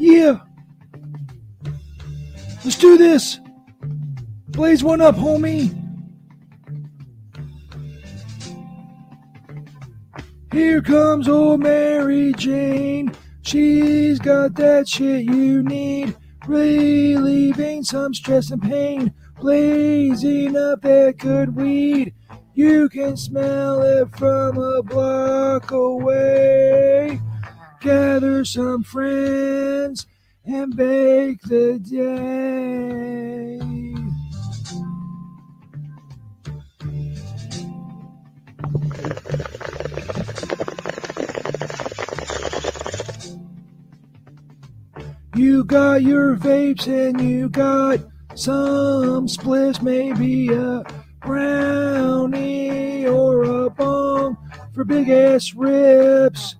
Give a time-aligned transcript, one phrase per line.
[0.00, 0.38] Yeah.
[2.64, 3.38] Let's do this.
[4.48, 5.76] Blaze one up, homie.
[10.52, 13.14] Here comes old Mary Jane.
[13.42, 16.16] She's got that shit you need.
[16.48, 19.12] Relieving some stress and pain.
[19.38, 22.14] Blazing up that good weed.
[22.54, 27.20] You can smell it from a block away.
[27.80, 30.06] Gather some friends
[30.44, 33.58] and bake the day.
[45.34, 48.00] You got your vapes and you got
[48.34, 50.84] some spliffs, maybe a
[51.22, 54.36] brownie or a bong
[54.74, 56.56] for big ass rips.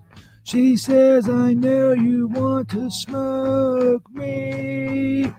[0.51, 5.31] She says, I know you want to smoke me.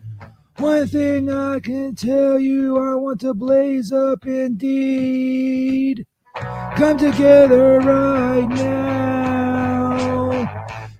[0.56, 6.06] One thing I can tell you, I want to blaze up indeed.
[6.34, 9.90] Come together right now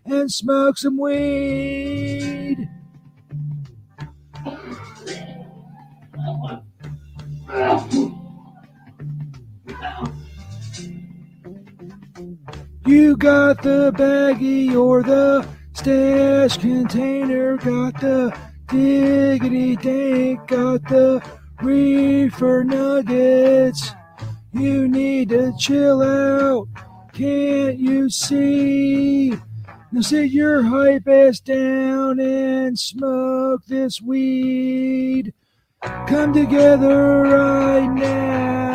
[0.04, 2.61] and smoke some weed.
[12.92, 21.26] You got the baggie or the stash container, got the diggity dank, got the
[21.62, 23.92] reefer nuggets.
[24.52, 26.68] You need to chill out,
[27.14, 29.30] can't you see?
[29.90, 35.32] Now sit your hype ass down and smoke this weed.
[35.80, 38.71] Come together right now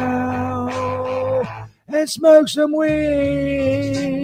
[1.87, 4.16] and smoke some weed.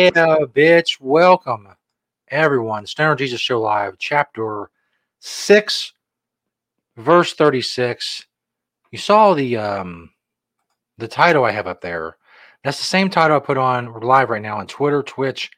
[0.00, 0.98] Yeah, bitch.
[0.98, 1.68] Welcome,
[2.28, 2.86] everyone.
[2.86, 4.70] Stoner Jesus Show Live, chapter
[5.18, 5.92] 6,
[6.96, 8.24] verse 36.
[8.92, 10.08] You saw the um
[10.96, 12.16] the title I have up there.
[12.64, 15.50] That's the same title I put on live right now on Twitter, Twitch,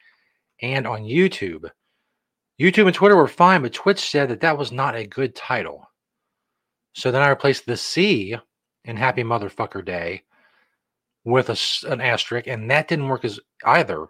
[0.61, 1.71] and on YouTube.
[2.61, 5.89] YouTube and Twitter were fine, but Twitch said that that was not a good title.
[6.95, 8.37] So then I replaced the C
[8.87, 10.25] in Happy Motherfucker Day
[11.25, 14.09] with a, an asterisk, and that didn't work as either.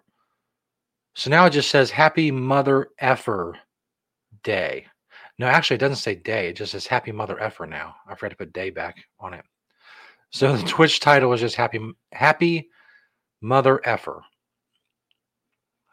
[1.15, 3.55] So now it just says Happy Mother Effer
[4.43, 4.87] Day.
[5.39, 6.49] No, actually, it doesn't say day.
[6.49, 7.95] It just says Happy Mother Effer now.
[8.07, 9.45] I forgot to put day back on it.
[10.31, 11.79] So the Twitch title is just Happy
[12.11, 12.69] Happy
[13.41, 14.23] Mother Effer.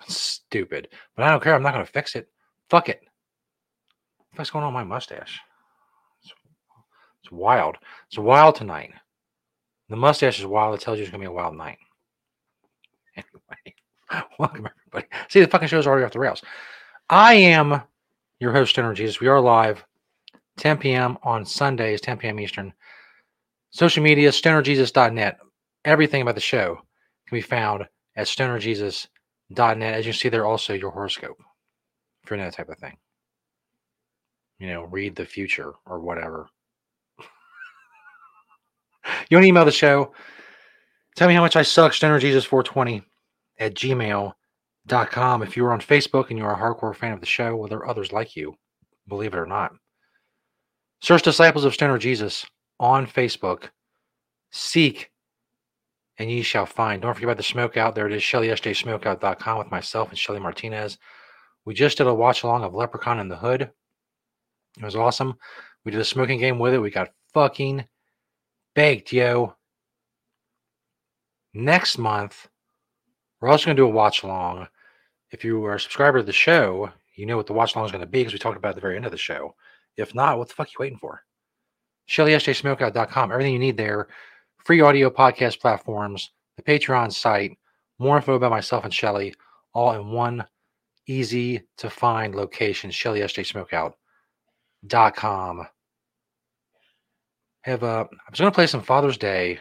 [0.09, 1.55] Stupid, but I don't care.
[1.55, 2.29] I'm not going to fix it.
[2.71, 3.03] Fuck it.
[4.35, 5.41] What's going on with my mustache?
[6.23, 6.33] It's,
[7.23, 7.77] it's wild.
[8.09, 8.93] It's wild tonight.
[9.91, 10.75] The mustache is wild.
[10.75, 11.79] It tells you it's going to be a wild night.
[13.17, 13.75] Anyway,
[14.39, 15.13] welcome everybody.
[15.29, 16.43] See, the fucking show's already off the rails.
[17.09, 17.83] I am
[18.39, 19.21] your host, Stoner Jesus.
[19.21, 19.85] We are live
[20.59, 21.17] 10 p.m.
[21.23, 22.41] on Sundays, 10 p.m.
[22.41, 22.73] Eastern.
[23.71, 25.39] Social media, stonerjesus.net.
[25.85, 26.81] Everything about the show
[27.27, 27.87] can be found
[28.17, 29.95] at stonerjesus.net.
[29.95, 31.39] As you see there, also your horoscope
[32.25, 32.97] for that type of thing.
[34.59, 36.49] You know, read the future or whatever.
[39.31, 40.13] you want to email the show?
[41.17, 43.03] Tell me how much I suck, stonerjesus420
[43.59, 43.75] at
[44.91, 45.43] gmail.com.
[45.43, 47.79] If you are on Facebook and you're a hardcore fan of the show, well, there
[47.79, 48.57] are others like you,
[49.09, 49.73] believe it or not.
[51.03, 52.47] Search Disciples of Stoner Jesus
[52.79, 53.71] on Facebook.
[54.51, 55.11] Seek
[56.19, 57.01] and ye shall find.
[57.01, 57.95] Don't forget about the smoke out.
[57.95, 60.99] There it is, ShellySJSmokeout.com with myself and Shelly Martinez.
[61.65, 63.63] We just did a watch along of Leprechaun in the Hood.
[64.77, 65.37] It was awesome.
[65.85, 66.79] We did a smoking game with it.
[66.79, 67.87] We got fucking
[68.75, 69.55] baked, yo.
[71.55, 72.49] Next month,
[73.41, 74.69] we're also going to do a watch along.
[75.31, 77.93] If you are a subscriber to the show, you know what the watch along is
[77.93, 79.55] going to be because we talked about it at the very end of the show.
[79.97, 81.23] If not, what the fuck are you waiting for?
[82.09, 83.31] ShellySJSmokeout.com.
[83.31, 84.09] Everything you need there.
[84.65, 87.57] Free audio podcast platforms, the Patreon site,
[87.99, 89.35] more info about myself and Shelly,
[89.75, 90.45] all in one
[91.07, 92.91] easy to find location.
[92.91, 95.67] ShellySJSmokeout.com.
[97.63, 99.61] Have uh, I was going to play some Father's Day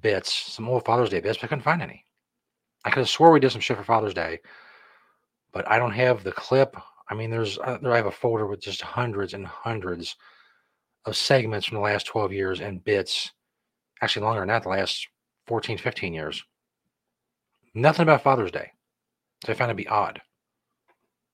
[0.00, 2.04] bits, some old Father's Day bits, but I couldn't find any.
[2.84, 4.40] I could have swore we did some shit for Father's Day,
[5.52, 6.76] but I don't have the clip.
[7.08, 10.16] I mean, there's uh, I have a folder with just hundreds and hundreds
[11.04, 13.32] of segments from the last 12 years and bits,
[14.00, 15.08] actually longer than that, the last
[15.46, 16.42] 14, 15 years.
[17.74, 18.70] Nothing about Father's Day.
[19.44, 20.20] So I found it to be odd.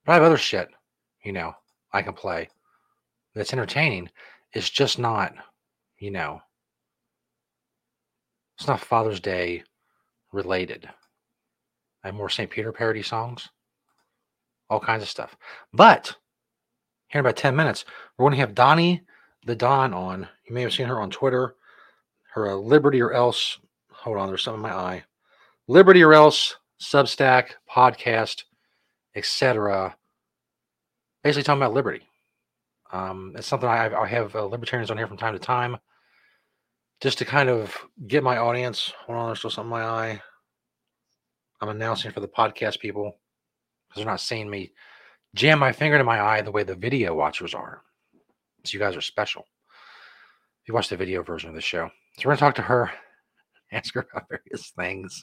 [0.05, 0.69] But I have other shit,
[1.23, 1.55] you know,
[1.93, 2.49] I can play
[3.35, 4.11] that's entertaining.
[4.53, 5.35] It's just not,
[5.99, 6.41] you know,
[8.57, 9.63] it's not Father's Day
[10.33, 10.89] related.
[12.05, 12.51] I have more St.
[12.51, 13.49] Peter parody songs,
[14.71, 15.37] all kinds of stuff.
[15.73, 16.15] But
[17.09, 17.85] here in about 10 minutes,
[18.17, 19.03] we're going to have Doni
[19.47, 20.29] the Don on.
[20.47, 21.55] You may have seen her on Twitter.
[22.35, 23.59] Her uh, Liberty or Else.
[23.91, 25.05] Hold on, there's something in my eye.
[25.67, 28.45] Liberty or Else Substack podcast,
[29.17, 29.97] etc.
[31.25, 32.03] Basically talking about liberty.
[32.93, 35.77] Um, it's something I, I have uh, libertarians on here from time to time,
[37.01, 38.93] just to kind of get my audience.
[39.07, 40.23] Hold on, there's still something in my eye.
[41.61, 43.17] I'm announcing for the podcast people
[43.89, 44.73] because they're not seeing me
[45.35, 47.83] jam my finger to my eye the way the video watchers are.
[48.65, 49.43] So you guys are special.
[50.63, 52.91] If you watch the video version of the show, so we're gonna talk to her,
[53.73, 55.23] ask her about various things.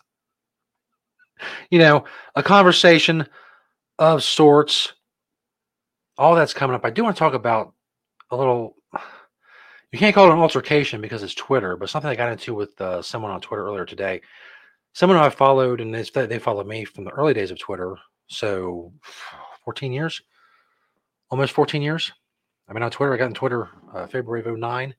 [1.69, 2.05] You know,
[2.35, 3.27] a conversation
[3.99, 4.93] of sorts.
[6.17, 6.85] All that's coming up.
[6.85, 7.73] I do want to talk about
[8.31, 8.75] a little.
[9.91, 12.79] You can't call it an altercation because it's Twitter, but something I got into with
[12.81, 14.21] uh, someone on Twitter earlier today.
[14.95, 17.97] Someone I followed, and they, they followed me from the early days of Twitter.
[18.27, 18.93] So,
[19.65, 20.21] 14 years,
[21.29, 22.13] almost 14 years.
[22.65, 23.13] I've been on Twitter.
[23.13, 24.95] I got on Twitter uh, February of 09.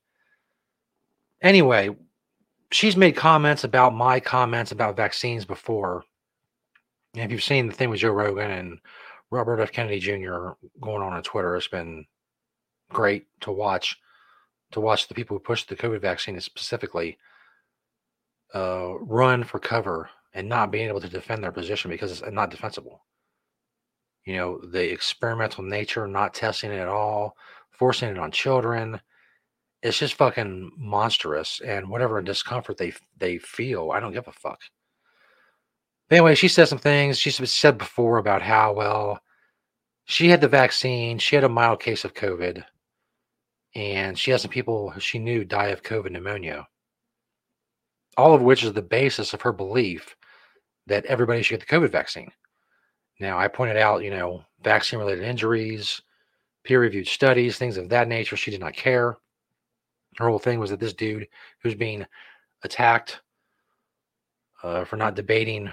[1.40, 1.96] Anyway,
[2.70, 6.04] she's made comments about my comments about vaccines before.
[7.14, 8.78] And if you've seen the thing with Joe Rogan and
[9.30, 9.72] Robert F.
[9.72, 10.50] Kennedy Jr.
[10.78, 12.04] going on on Twitter, it's been
[12.90, 13.96] great to watch.
[14.72, 17.16] To watch the people who pushed the COVID vaccine specifically
[18.56, 22.50] uh, run for cover and not being able to defend their position because it's not
[22.50, 23.04] defensible.
[24.24, 27.36] You know, the experimental nature, not testing it at all,
[27.70, 28.98] forcing it on children.
[29.82, 31.60] It's just fucking monstrous.
[31.60, 34.60] And whatever discomfort they they feel, I don't give a fuck.
[36.08, 37.18] But anyway, she said some things.
[37.18, 39.20] She said before about how well
[40.06, 41.18] she had the vaccine.
[41.18, 42.64] She had a mild case of COVID,
[43.74, 46.66] and she had some people she knew die of COVID pneumonia.
[48.16, 50.16] All of which is the basis of her belief
[50.86, 52.30] that everybody should get the COVID vaccine.
[53.20, 56.00] Now, I pointed out, you know, vaccine related injuries,
[56.64, 58.36] peer reviewed studies, things of that nature.
[58.36, 59.16] She did not care.
[60.16, 61.28] Her whole thing was that this dude
[61.62, 62.06] who's being
[62.62, 63.20] attacked
[64.62, 65.70] uh, for not debating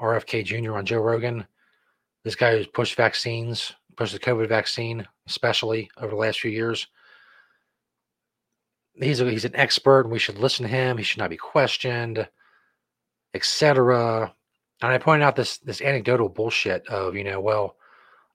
[0.00, 0.76] RFK Jr.
[0.76, 1.46] on Joe Rogan,
[2.24, 6.86] this guy who's pushed vaccines, pushed the COVID vaccine, especially over the last few years.
[8.94, 10.98] He's a, he's an expert, and we should listen to him.
[10.98, 12.28] He should not be questioned,
[13.34, 14.32] etc.
[14.82, 17.76] And I pointed out this this anecdotal bullshit of you know, well,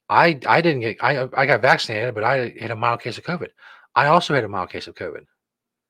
[0.09, 3.23] I I didn't get I I got vaccinated, but I had a mild case of
[3.23, 3.49] COVID.
[3.95, 5.25] I also had a mild case of COVID,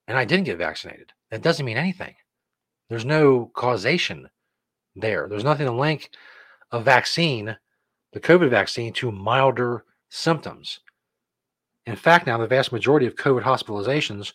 [0.07, 1.11] and I didn't get vaccinated.
[1.31, 2.15] That doesn't mean anything.
[2.89, 4.29] There's no causation
[4.95, 5.27] there.
[5.27, 6.09] There's nothing to link
[6.71, 7.57] a vaccine,
[8.13, 10.79] the COVID vaccine, to milder symptoms.
[11.85, 14.33] In fact, now the vast majority of COVID hospitalizations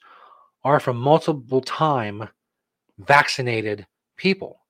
[0.64, 2.28] are from multiple time
[2.98, 3.86] vaccinated
[4.16, 4.60] people.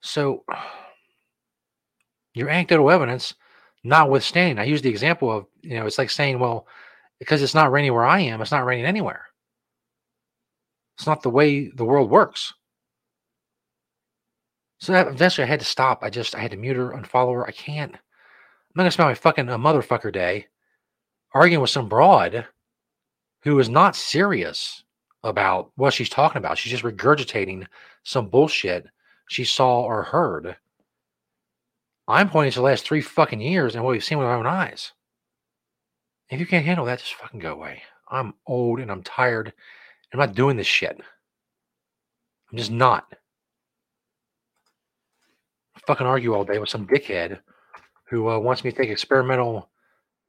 [0.00, 0.44] So
[2.34, 3.34] your anecdotal evidence
[3.84, 6.66] notwithstanding, I use the example of, you know, it's like saying, well,
[7.18, 9.26] because it's not raining where I am, it's not raining anywhere.
[10.96, 12.52] It's not the way the world works.
[14.78, 16.00] So that eventually I had to stop.
[16.02, 17.46] I just I had to mute her, unfollow her.
[17.46, 17.92] I can't.
[17.94, 18.00] I'm
[18.74, 20.46] not gonna spend my fucking a motherfucker day
[21.32, 22.46] arguing with some broad
[23.42, 24.81] who is not serious
[25.24, 26.58] about what she's talking about.
[26.58, 27.66] She's just regurgitating
[28.02, 28.86] some bullshit
[29.28, 30.56] she saw or heard
[32.08, 34.46] I'm pointing to the last three fucking years and what we've seen with our own
[34.46, 34.92] eyes.
[36.30, 37.82] If you can't handle that, just fucking go away.
[38.10, 39.52] I'm old and I'm tired.
[40.12, 41.00] I'm not doing this shit.
[42.50, 43.14] I'm just not.
[45.86, 47.40] Fucking argue all day with some dickhead
[48.04, 49.70] who uh, wants me to take experimental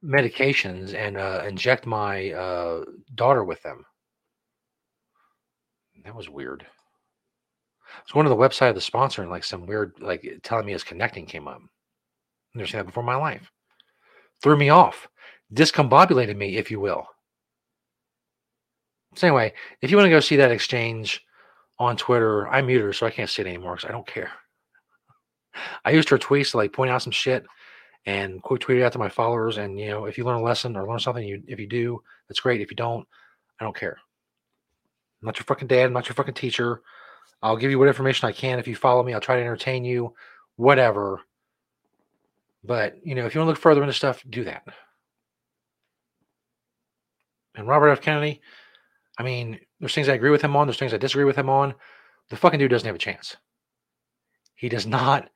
[0.02, 2.84] medications and uh, inject my uh,
[3.14, 3.84] daughter with them.
[6.04, 6.62] That was weird.
[6.62, 10.66] I was going to the website of the sponsor and like some weird, like telling
[10.66, 11.60] me his connecting came up.
[12.54, 13.50] Never seen that before in my life.
[14.42, 15.08] Threw me off,
[15.52, 17.06] discombobulated me, if you will.
[19.14, 21.22] So anyway, if you want to go see that exchange
[21.78, 24.32] on Twitter, I mute her so I can't see it anymore because I don't care.
[25.84, 27.44] I used her tweets to like point out some shit
[28.06, 29.58] and quick tweet it out to my followers.
[29.58, 32.02] And you know, if you learn a lesson or learn something, you if you do,
[32.28, 32.60] that's great.
[32.60, 33.06] If you don't,
[33.60, 33.98] I don't care.
[35.24, 35.86] I'm not your fucking dad.
[35.86, 36.82] I'm not your fucking teacher.
[37.42, 38.58] I'll give you what information I can.
[38.58, 40.12] If you follow me, I'll try to entertain you.
[40.56, 41.22] Whatever.
[42.62, 44.64] But you know, if you want to look further into stuff, do that.
[47.54, 48.02] And Robert F.
[48.02, 48.42] Kennedy,
[49.16, 51.48] I mean, there's things I agree with him on, there's things I disagree with him
[51.48, 51.74] on.
[52.28, 53.34] The fucking dude doesn't have a chance.
[54.56, 55.30] He does not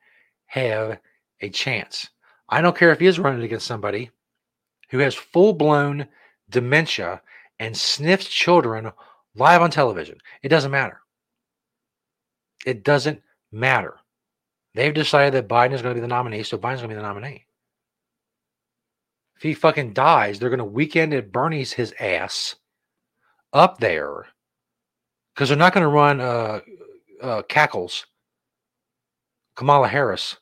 [0.46, 0.98] have
[1.40, 2.10] a chance.
[2.50, 4.10] I don't care if he is running against somebody
[4.90, 6.08] who has full blown
[6.50, 7.22] dementia
[7.58, 8.92] and sniffs children
[9.38, 10.18] live on television.
[10.42, 11.00] It doesn't matter.
[12.66, 13.96] It doesn't matter.
[14.74, 16.94] They've decided that Biden is going to be the nominee, so Biden's going to be
[16.94, 17.46] the nominee.
[19.36, 22.56] If he fucking dies, they're going to weekend at Bernie's his ass
[23.52, 24.26] up there
[25.32, 26.60] because they're not going to run uh,
[27.22, 28.06] uh, Cackles,
[29.54, 30.36] Kamala Harris,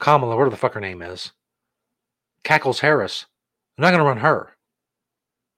[0.00, 1.32] Kamala, whatever the fuck her name is,
[2.42, 3.26] Cackles Harris.
[3.76, 4.56] They're not going to run her.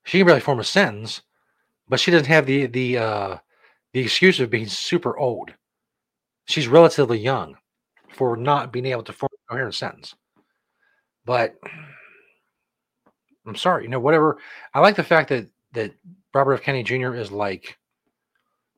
[0.05, 1.23] She can barely form a sentence,
[1.89, 3.37] but she doesn't have the the uh,
[3.93, 5.53] the excuse of being super old.
[6.47, 7.57] She's relatively young
[8.11, 10.15] for not being able to form a coherent sentence.
[11.25, 11.57] But
[13.47, 14.39] I'm sorry, you know, whatever.
[14.75, 15.95] I like the fact that that
[16.35, 16.63] Robert F.
[16.63, 17.15] Kennedy Jr.
[17.15, 17.77] is like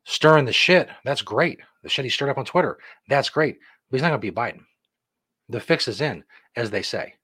[0.05, 0.89] stirring the shit.
[1.05, 1.61] That's great.
[1.83, 2.79] The shit he stirred up on Twitter.
[3.09, 3.59] That's great.
[3.91, 4.61] But he's not going to be Biden.
[5.49, 6.25] The fix is in,
[6.57, 7.15] as they say.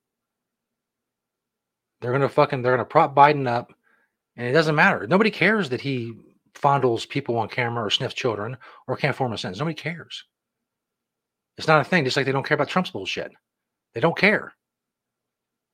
[2.01, 3.73] They're going to fucking, they're going to prop Biden up.
[4.37, 5.07] And it doesn't matter.
[5.07, 6.15] Nobody cares that he
[6.55, 9.59] fondles people on camera or sniffs children or can't form a sentence.
[9.59, 10.25] Nobody cares.
[11.57, 13.33] It's not a thing, just like they don't care about Trump's bullshit.
[13.93, 14.53] They don't care.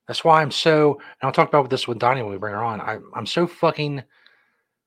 [0.07, 2.62] That's why I'm so, and I'll talk about this with Doni when we bring her
[2.62, 2.81] on.
[2.81, 4.02] I, I'm so fucking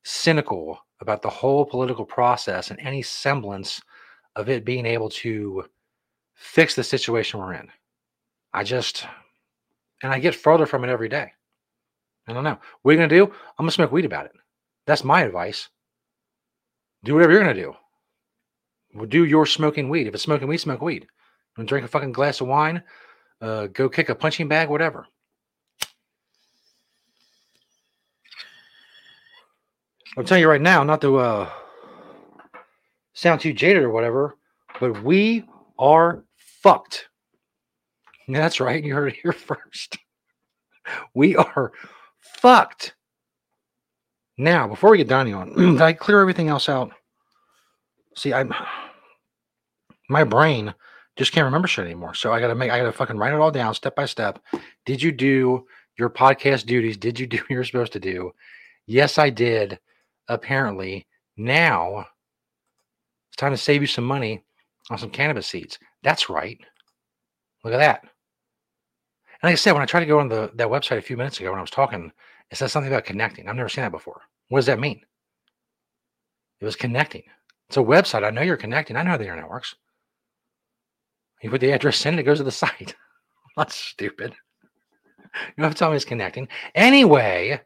[0.04, 3.80] cynical about the whole political process and any semblance
[4.36, 5.64] of it being able to
[6.34, 7.68] fix the situation we're in.
[8.52, 9.06] I just,
[10.02, 11.32] and I get further from it every day.
[12.26, 12.58] I don't know.
[12.82, 13.24] What are you going to do?
[13.24, 14.32] I'm going to smoke weed about it.
[14.86, 15.68] That's my advice.
[17.04, 19.06] Do whatever you're going to do.
[19.06, 20.06] Do your smoking weed.
[20.06, 21.06] If it's smoking weed, smoke weed.
[21.56, 22.82] And drink a fucking glass of wine,
[23.40, 25.06] uh, go kick a punching bag, whatever.
[30.16, 31.50] I'm telling you right now, not to uh,
[33.12, 34.36] sound too jaded or whatever,
[34.80, 35.44] but we
[35.78, 37.08] are fucked.
[38.28, 38.82] That's right.
[38.82, 39.98] You heard it here first.
[41.14, 41.72] We are
[42.24, 42.94] fucked.
[44.36, 46.92] Now, before we get Doni on, I clear everything else out.
[48.16, 48.52] See, I'm
[50.08, 50.74] my brain
[51.16, 52.14] just can't remember shit anymore.
[52.14, 54.40] So I gotta make I gotta fucking write it all down step by step.
[54.84, 55.66] Did you do
[55.96, 56.96] your podcast duties?
[56.96, 58.32] Did you do what you're supposed to do?
[58.86, 59.78] Yes, I did.
[60.28, 62.06] Apparently, now
[63.28, 64.42] it's time to save you some money
[64.90, 65.78] on some cannabis seeds.
[66.02, 66.58] That's right.
[67.62, 68.04] Look at that.
[69.44, 71.38] Like I said, when I tried to go on the that website a few minutes
[71.38, 72.10] ago when I was talking,
[72.50, 73.46] it says something about connecting.
[73.46, 74.22] I've never seen that before.
[74.48, 75.02] What does that mean?
[76.62, 77.24] It was connecting.
[77.68, 78.24] It's a website.
[78.24, 78.96] I know you're connecting.
[78.96, 79.74] I know how the internet works.
[81.42, 82.94] You put the address in, it goes to the site.
[83.54, 84.32] That's stupid.
[85.34, 86.48] You don't have to tell me it's connecting.
[86.74, 87.60] Anyway,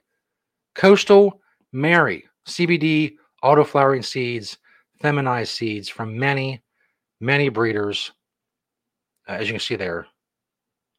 [0.74, 4.58] Coastal Mary, CBD, auto flowering seeds,
[5.00, 6.60] feminized seeds from many,
[7.20, 8.10] many breeders.
[9.28, 10.08] Uh, as you can see there,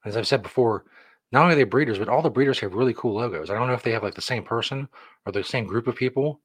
[0.10, 0.86] as I've said before,
[1.32, 3.50] not only are they breeders, but all the breeders have really cool logos.
[3.50, 4.88] I don't know if they have like the same person
[5.26, 6.42] or the same group of people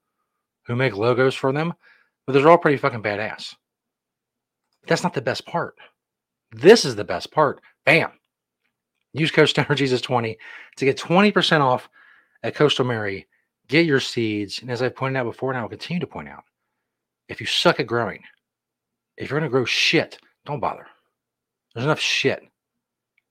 [0.66, 1.74] who make logos for them,
[2.26, 3.54] but they're all pretty fucking badass.
[4.82, 5.76] But That's not the best part.
[6.52, 7.60] This is the best part.
[7.84, 8.12] Bam.
[9.12, 10.36] Use code Stoner Jesus 20
[10.76, 11.88] to get 20% off
[12.42, 13.26] at Coastal Mary.
[13.68, 14.60] Get your seeds.
[14.60, 16.44] And as I pointed out before, and I will continue to point out,
[17.28, 18.22] if you suck at growing,
[19.16, 20.86] if you're going to grow shit, don't bother.
[21.74, 22.42] There's enough shit.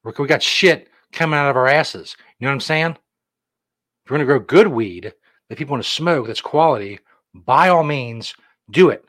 [0.03, 2.15] We got shit coming out of our asses.
[2.39, 2.91] You know what I'm saying?
[2.91, 5.13] If you're going to grow good weed
[5.50, 7.00] that people want to smoke that's quality,
[7.33, 8.36] by all means,
[8.69, 9.05] do it.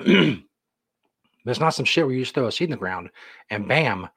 [1.44, 3.10] But it's not some shit where you just throw a seed in the ground
[3.48, 4.08] and bam,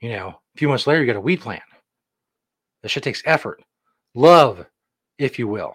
[0.00, 1.62] you know, a few months later you got a weed plant.
[2.82, 3.62] This shit takes effort,
[4.14, 4.64] love,
[5.18, 5.74] if you will.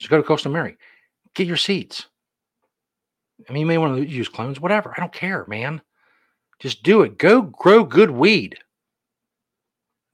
[0.00, 0.76] So go to Coastal Mary,
[1.34, 2.08] get your seeds.
[3.48, 4.92] I mean, you may want to use clones, whatever.
[4.96, 5.80] I don't care, man.
[6.60, 7.18] Just do it.
[7.18, 8.58] Go grow good weed.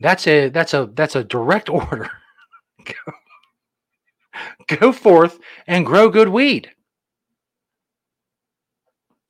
[0.00, 2.10] That's a that's a that's a direct order.
[2.84, 3.12] go,
[4.76, 6.70] go forth and grow good weed.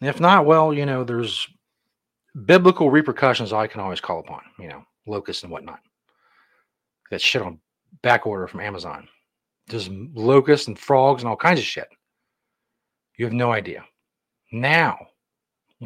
[0.00, 1.48] If not, well, you know, there's
[2.44, 5.80] biblical repercussions I can always call upon, you know, locusts and whatnot.
[7.10, 7.58] That shit on
[8.02, 9.08] back order from Amazon.
[9.68, 11.88] There's locusts and frogs and all kinds of shit.
[13.16, 13.84] You have no idea.
[14.52, 14.98] Now,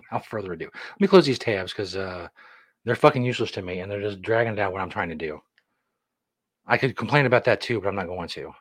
[0.11, 2.29] without further ado, let me close these tabs because uh,
[2.85, 5.41] they're fucking useless to me and they're just dragging down what I'm trying to do.
[6.67, 8.53] I could complain about that too, but I'm not going to.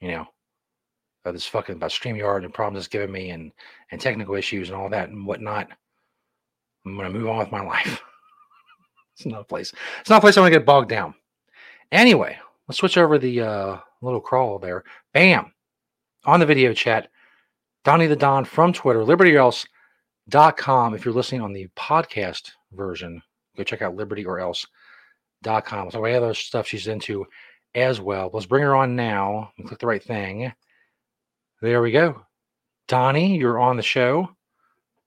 [0.00, 0.26] You know,
[1.24, 3.52] uh, this fucking about StreamYard and problems it's given me and
[3.90, 5.68] and technical issues and all that and whatnot.
[6.84, 8.02] I'm to move on with my life.
[9.16, 9.72] it's not a place.
[10.00, 11.14] It's not a place I want to get bogged down.
[11.92, 14.82] Anyway, let's switch over the uh, little crawl there.
[15.12, 15.52] Bam!
[16.24, 17.08] On the video chat,
[17.84, 19.04] Doni the Don from Twitter,
[20.30, 20.94] libertyelse.com.
[20.94, 23.22] If you're listening on the podcast version,
[23.56, 25.90] go check out libertyorelse.com.
[25.90, 27.26] So, we have other stuff she's into
[27.74, 28.30] as well.
[28.32, 30.52] Let's bring her on now and click the right thing.
[31.60, 32.22] There we go.
[32.88, 34.28] Doni, you're on the show.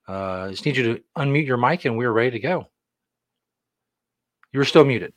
[0.07, 2.67] Uh, just need you to unmute your mic and we're ready to go.
[4.53, 5.13] You're still muted.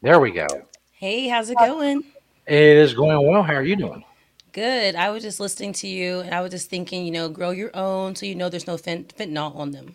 [0.00, 0.46] There we go.
[0.92, 2.04] Hey, how's it going?
[2.46, 3.42] It is going well.
[3.42, 4.04] How are you doing?
[4.52, 4.94] Good.
[4.94, 7.70] I was just listening to you and I was just thinking, you know, grow your
[7.74, 9.94] own so you know there's no fent- fentanyl on them.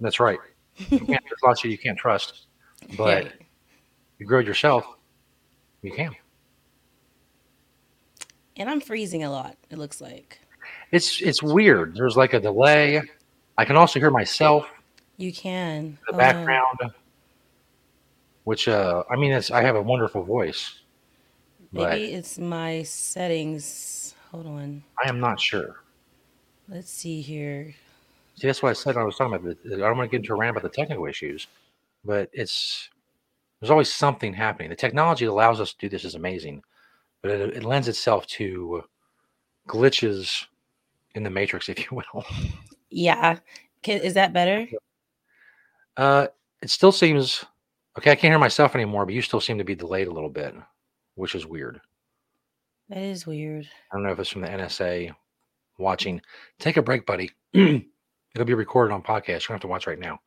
[0.00, 0.38] That's right.
[0.90, 2.46] You can't, there's lots of you can't trust,
[2.98, 3.32] but Right.
[4.18, 4.84] you grow yourself.
[5.82, 6.14] You can.
[8.56, 10.40] And I'm freezing a lot, it looks like.
[10.92, 11.94] It's it's weird.
[11.96, 13.02] There's like a delay.
[13.58, 14.66] I can also hear myself
[15.16, 15.78] You can.
[15.84, 16.18] in the Oh, no.
[16.18, 16.78] background,
[18.44, 20.80] which uh, I mean, it's I have a wonderful voice,
[21.76, 24.14] Maybe it's my settings.
[24.30, 24.82] Hold on.
[25.04, 25.76] I am not sure.
[26.68, 27.74] Let's see here.
[28.36, 29.56] See, that's why I said I was talking about.
[29.64, 31.46] I don't want to get into a rant about the technical issues,
[32.04, 32.90] but it's
[33.60, 34.68] there's always something happening.
[34.68, 36.62] The technology that allows us to do this is amazing,
[37.22, 38.84] but it, it lends itself to
[39.68, 40.44] glitches
[41.14, 42.24] in the matrix, if you will.
[42.90, 43.38] Yeah.
[43.82, 44.66] Can, is that better?
[45.96, 46.26] Uh,
[46.62, 47.44] it still seems
[47.98, 48.10] okay.
[48.10, 50.54] I can't hear myself anymore, but you still seem to be delayed a little bit,
[51.16, 51.80] which is weird.
[52.88, 53.68] That is weird.
[53.90, 55.12] I don't know if it's from the NSA
[55.78, 56.20] watching.
[56.60, 57.30] Take a break, buddy.
[57.52, 59.42] It'll be recorded on podcast.
[59.42, 60.20] You don't have to watch right now.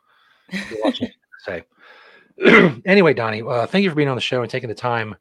[0.52, 1.64] NSA.
[2.86, 5.16] anyway, Doni, uh, thank you for being on the show and taking the time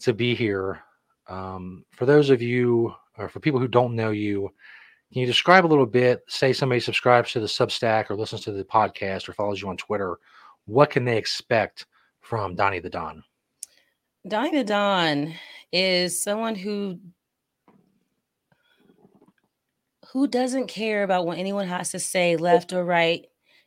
[0.00, 0.80] to be here.
[1.28, 4.50] Um, for those of you, or for people who don't know you,
[5.12, 6.24] can you describe a little bit?
[6.26, 9.76] Say somebody subscribes to the Substack or listens to the podcast or follows you on
[9.76, 10.18] Twitter.
[10.64, 11.86] What can they expect
[12.20, 13.22] from Doni the Don?
[14.24, 15.34] The Don
[15.70, 16.98] is someone who
[20.12, 23.26] who doesn't care about what anyone has to say, left or right.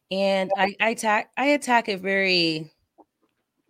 [0.10, 2.72] And I, I attack I attack it very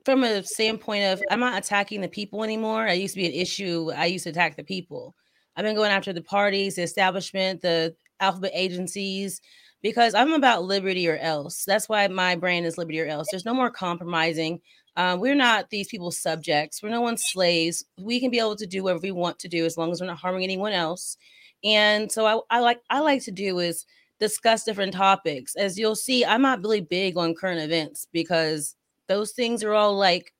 [0.05, 2.87] from a standpoint of I'm not attacking the people anymore.
[2.87, 3.91] I used to be an issue.
[3.93, 5.13] I used to attack the people.
[5.57, 9.41] I've been going after the parties, the establishment, the alphabet agencies,
[9.81, 11.65] because I'm about liberty or else.
[11.65, 13.27] That's why my brand is liberty or else.
[13.31, 14.61] There's no more compromising.
[14.97, 16.81] Uh, we're not these people's subjects.
[16.81, 17.85] We're no one's slaves.
[17.99, 20.07] We can be able to do whatever we want to do as long as we're
[20.07, 21.17] not harming anyone else.
[21.63, 23.85] And so I, I like I like to do is
[24.19, 25.55] discuss different topics.
[25.55, 28.75] As you'll see, I'm not really big on current events because
[29.07, 30.33] those things are all like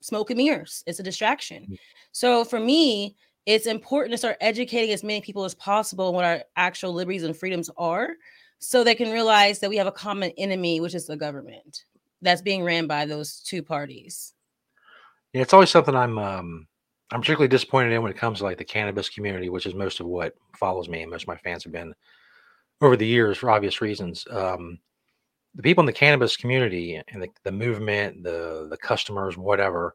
[0.00, 0.84] smoke and mirrors.
[0.86, 1.66] It's a distraction.
[1.68, 1.78] Mm.
[2.12, 6.24] So for me, it's important to start educating as many people as possible on what
[6.24, 8.10] our actual liberties and freedoms are
[8.60, 11.84] so they can realize that we have a common enemy, which is the government
[12.22, 14.32] that's being ran by those two parties.
[15.32, 16.66] Yeah, it's always something I'm um
[17.12, 20.00] I'm particularly disappointed in when it comes to like the cannabis community, which is most
[20.00, 21.94] of what follows me and most of my fans have been
[22.80, 24.26] over the years for obvious reasons.
[24.30, 24.78] Um,
[25.54, 29.94] the people in the cannabis community and the, the movement, the the customers, whatever,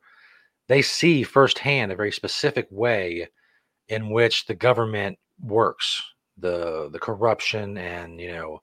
[0.68, 3.28] they see firsthand a very specific way
[3.90, 6.02] in which the government works,
[6.38, 8.62] the the corruption and you know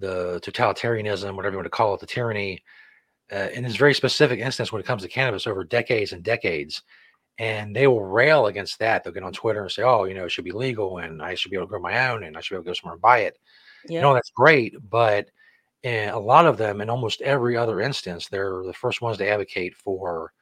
[0.00, 2.62] the totalitarianism, whatever you want to call it, the tyranny,
[3.32, 6.82] uh, in this very specific instance when it comes to cannabis over decades and decades.
[7.38, 9.02] And they will rail against that.
[9.02, 11.34] They'll get on Twitter and say, "Oh, you know, it should be legal, and I
[11.34, 12.94] should be able to grow my own, and I should be able to go somewhere
[12.94, 13.38] and buy it."
[13.88, 14.02] Yeah.
[14.02, 15.28] know, that's great, but
[15.82, 19.28] in a lot of them, in almost every other instance, they're the first ones to
[19.28, 20.32] advocate for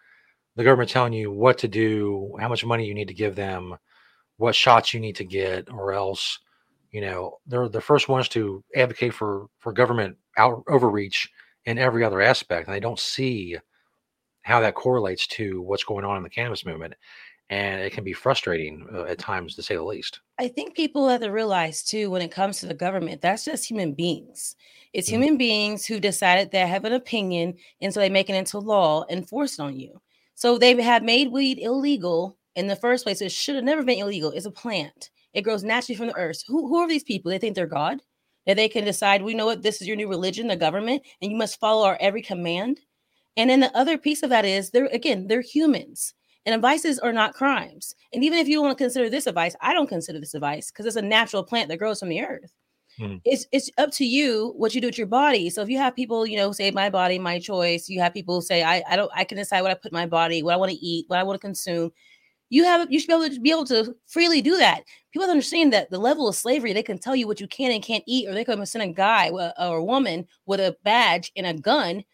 [0.57, 3.77] the government telling you what to do, how much money you need to give them,
[4.38, 6.40] what shots you need to get, or else,
[6.90, 11.29] you know, they're the first ones to advocate for for government out overreach
[11.66, 13.57] in every other aspect, and they don't see
[14.42, 16.94] how that correlates to what's going on in the cannabis movement,
[17.51, 20.20] and it can be frustrating uh, at times, to say the least.
[20.38, 23.68] I think people have to realize too, when it comes to the government, that's just
[23.68, 24.57] human beings.
[24.92, 25.12] It's Mhm.
[25.12, 29.05] human beings who decided they have an opinion, and so they make it into law
[29.11, 30.01] and force it on you.
[30.35, 33.20] So they have made weed illegal in the first place.
[33.20, 34.31] It should have never been illegal.
[34.31, 35.11] It's a plant.
[35.38, 36.42] It grows naturally from the earth.
[36.48, 37.31] Who, who are these people?
[37.31, 38.03] They think they're God.
[38.46, 41.31] That they can decide, we know what this is your new religion, the government, and
[41.31, 42.81] you must follow our every command.
[43.37, 46.14] And then the other piece of that is they're again, they're humans.
[46.46, 47.94] And vices are not crimes.
[48.12, 50.40] And even if you want to consider this a vice, I don't consider this a
[50.40, 52.53] vice because it's a natural plant that grows from the earth.
[53.01, 53.20] Mhm.
[53.24, 55.51] It's it's up to you what you do with your body.
[55.51, 58.40] So if you have people, you know, say my body, my choice, you have people
[58.42, 60.57] say I, I don't I can decide what I put in my body, what I
[60.57, 61.92] want to eat, what I want to consume.
[62.51, 64.85] You have you should be able to be able to freely do that.
[65.18, 67.83] Don't understand that the level of slavery, they can tell you what you can and
[67.83, 71.46] can't eat, or they can send a guy or a woman with a badge and
[71.46, 72.04] a gun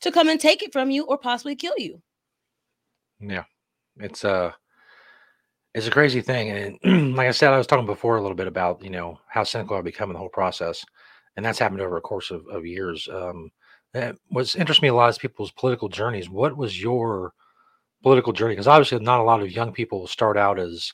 [0.00, 2.00] to come and take it from you or possibly kill you.
[3.20, 3.44] Yeah.
[3.98, 4.52] It's uh
[5.74, 6.78] it's a crazy thing.
[6.82, 9.44] And like I said, I was talking before a little bit about, you know, how
[9.44, 10.84] cynical I've become in the whole process.
[11.36, 13.08] And that's happened over a course of, of years.
[13.12, 13.50] Um,
[14.28, 16.28] what's interests me a lot is people's political journeys.
[16.28, 17.32] What was your
[18.02, 18.54] political journey?
[18.54, 20.92] Because obviously, not a lot of young people start out as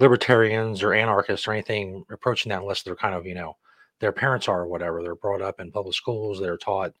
[0.00, 3.56] libertarians or anarchists or anything approaching that unless they're kind of, you know,
[4.00, 5.02] their parents are or whatever.
[5.02, 6.40] They're brought up in public schools.
[6.40, 6.92] They're taught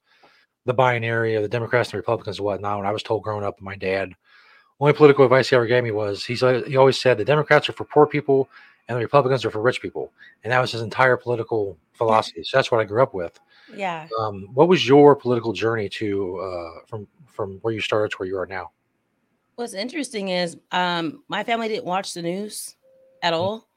[0.64, 2.78] the binary of the Democrats and the Republicans and whatnot.
[2.78, 4.14] When I was told growing up, my dad
[4.80, 7.72] only political advice he ever gave me was he's he always said the Democrats are
[7.72, 8.48] for poor people
[8.88, 10.12] and the Republicans are for rich people,
[10.44, 12.42] and that was his entire political philosophy.
[12.42, 13.38] So that's what I grew up with.
[13.74, 14.08] Yeah.
[14.18, 18.28] Um, what was your political journey to uh, from from where you started to where
[18.28, 18.70] you are now?
[19.56, 22.76] What's interesting is um, my family didn't watch the news
[23.22, 23.42] at mm-hmm.
[23.42, 23.68] all.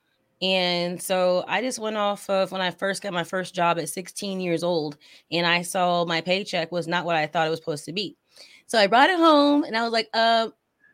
[0.41, 3.89] And so I just went off of when I first got my first job at
[3.89, 4.97] 16 years old,
[5.31, 8.17] and I saw my paycheck was not what I thought it was supposed to be.
[8.65, 10.47] So I brought it home and I was like, uh,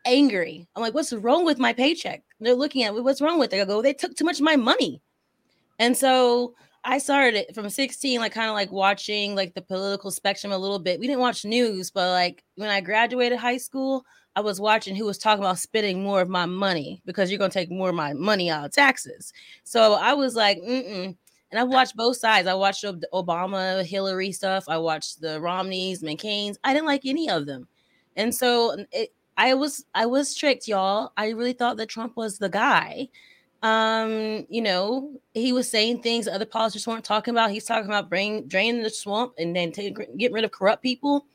[0.04, 0.66] angry.
[0.74, 2.22] I'm like, what's wrong with my paycheck?
[2.40, 3.60] They're looking at me, what's wrong with it?
[3.60, 5.00] I go, they took too much of my money.
[5.78, 6.54] And so
[6.88, 10.58] I started it from 16, like kind of like watching like the political spectrum a
[10.58, 10.98] little bit.
[10.98, 15.04] We didn't watch news, but like when I graduated high school, I was watching who
[15.04, 18.14] was talking about spending more of my money because you're gonna take more of my
[18.14, 19.34] money out of taxes.
[19.64, 21.14] So I was like, mm
[21.50, 22.46] and I watched both sides.
[22.46, 24.64] I watched the Obama, Hillary stuff.
[24.68, 26.58] I watched the Romneys, McCain's.
[26.62, 27.68] I didn't like any of them,
[28.16, 31.12] and so it, I was I was tricked, y'all.
[31.18, 33.08] I really thought that Trump was the guy.
[33.62, 37.50] Um, you know, he was saying things other politicians weren't talking about.
[37.50, 41.26] He's talking about bring draining the swamp and then take, get rid of corrupt people.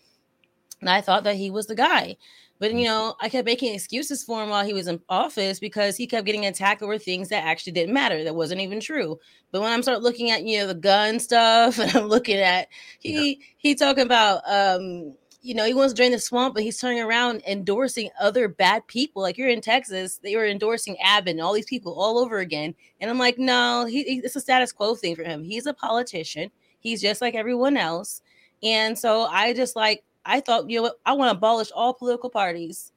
[0.79, 2.17] And I thought that he was the guy.
[2.59, 5.97] But you know, I kept making excuses for him while he was in office because
[5.97, 9.19] he kept getting attacked over things that actually didn't matter, that wasn't even true.
[9.51, 12.69] But when I'm start looking at you know the gun stuff, and I'm looking at
[12.99, 13.45] he yeah.
[13.57, 17.01] he talking about um you know, he wants to drain the swamp, but he's turning
[17.01, 19.21] around endorsing other bad people.
[19.21, 22.73] Like you're in Texas, they were endorsing Abbott and all these people all over again.
[23.01, 25.43] And I'm like, no, he, he, it's a status quo thing for him.
[25.43, 26.49] He's a politician.
[26.79, 28.21] He's just like everyone else.
[28.63, 31.93] And so I just like, I thought, you know what, I want to abolish all
[31.93, 32.93] political parties.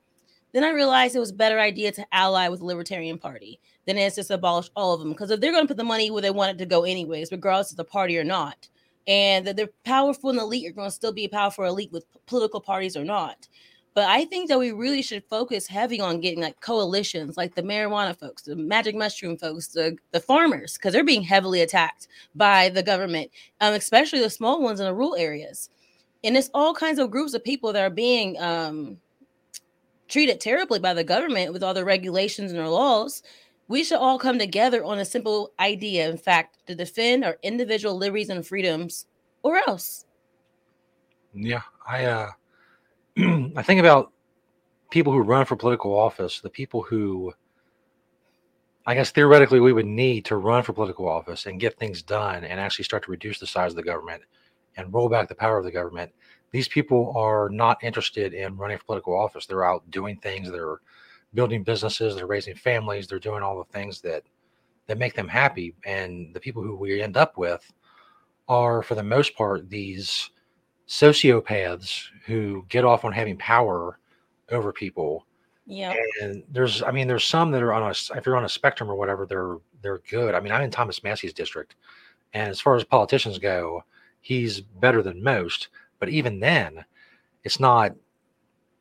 [0.52, 3.98] Then I realized it was a better idea to ally with the Libertarian Party than
[3.98, 5.10] it's just abolish all of them.
[5.10, 7.32] Because if they're going to put the money where they want it to go anyways,
[7.32, 8.68] regardless of the party or not,
[9.06, 12.04] and that they're powerful and elite are going to still be a powerful elite with
[12.26, 13.48] political parties or not.
[13.94, 17.62] But I think that we really should focus heavy on getting like coalitions, like the
[17.62, 22.68] marijuana folks, the magic mushroom folks, the, the farmers, because they're being heavily attacked by
[22.68, 23.30] the government,
[23.62, 25.70] um, especially the small ones in the rural areas.
[26.24, 28.98] And it's all kinds of groups of people that are being um,
[30.08, 33.22] treated terribly by the government with all the regulations and their laws
[33.68, 37.96] we should all come together on a simple idea, in fact, to defend our individual
[37.96, 39.06] liberties and freedoms,
[39.42, 40.04] or else.
[41.34, 42.30] Yeah, I uh,
[43.56, 44.12] I think about
[44.90, 47.32] people who run for political office, the people who,
[48.86, 52.44] I guess theoretically, we would need to run for political office and get things done,
[52.44, 54.22] and actually start to reduce the size of the government
[54.76, 56.12] and roll back the power of the government.
[56.52, 59.46] These people are not interested in running for political office.
[59.46, 60.50] They're out doing things.
[60.50, 60.80] They're
[61.36, 64.24] building businesses, they're raising families, they're doing all the things that
[64.88, 65.74] that make them happy.
[65.84, 67.72] And the people who we end up with
[68.48, 70.30] are, for the most part, these
[70.88, 73.98] sociopaths who get off on having power
[74.50, 75.26] over people.
[75.66, 75.94] Yeah.
[76.22, 78.88] And there's, I mean, there's some that are on a, if you're on a spectrum
[78.88, 80.34] or whatever, they're, they're good.
[80.34, 81.74] I mean, I'm in Thomas Massie's district.
[82.32, 83.82] And as far as politicians go,
[84.20, 85.68] he's better than most.
[85.98, 86.84] But even then,
[87.42, 87.96] it's not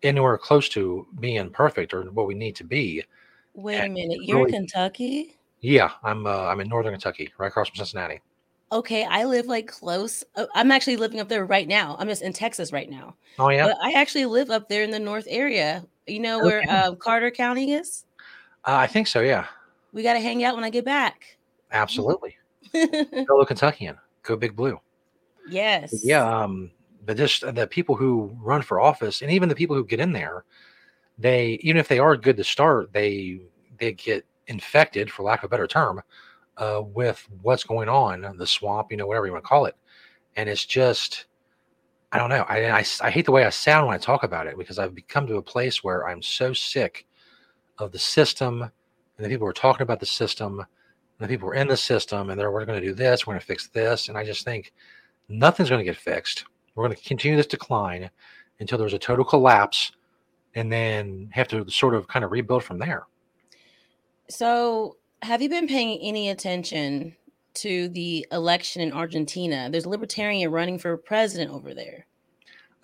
[0.03, 3.03] anywhere close to being perfect or what we need to be.
[3.53, 5.35] Wait a minute, you're really, in Kentucky?
[5.61, 6.27] Yeah, I'm.
[6.27, 8.21] Uh, I'm in northern Kentucky, right across from Cincinnati.
[8.71, 10.23] Okay, I live like close.
[10.35, 11.95] Uh, I'm actually living up there right now.
[11.97, 13.15] I'm just in Texas right now.
[13.39, 15.85] Oh yeah, but I actually live up there in the north area.
[16.07, 16.69] You know where okay.
[16.69, 18.05] uh, Carter County is?
[18.65, 19.21] Uh, I think so.
[19.21, 19.45] Yeah.
[19.93, 21.37] We got to hang out when I get back.
[21.71, 22.35] Absolutely.
[22.71, 24.79] Fellow Kentuckian, go Big Blue.
[25.47, 26.01] Yes.
[26.03, 26.27] Yeah.
[26.27, 26.71] Um,
[27.05, 30.11] but just the people who run for office and even the people who get in
[30.11, 30.43] there
[31.17, 33.39] they even if they are good to start they
[33.79, 36.01] they get infected for lack of a better term
[36.57, 39.75] uh, with what's going on the swamp you know whatever you want to call it.
[40.35, 41.25] And it's just
[42.11, 44.47] i don't know I, I, I hate the way i sound when i talk about
[44.47, 47.05] it because i've become to a place where i'm so sick
[47.77, 50.67] of the system and the people who are talking about the system and
[51.19, 53.33] the people who are in the system and they're we're going to do this we're
[53.33, 54.73] going to fix this and i just think
[55.29, 58.09] nothing's going to get fixed we're going to continue this decline
[58.59, 59.91] until there's a total collapse
[60.55, 63.03] and then have to sort of kind of rebuild from there.
[64.29, 67.15] So, have you been paying any attention
[67.55, 69.69] to the election in Argentina?
[69.71, 72.05] There's a libertarian running for president over there.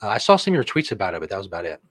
[0.02, 1.82] Uh, I saw some of your tweets about it, but that was about it.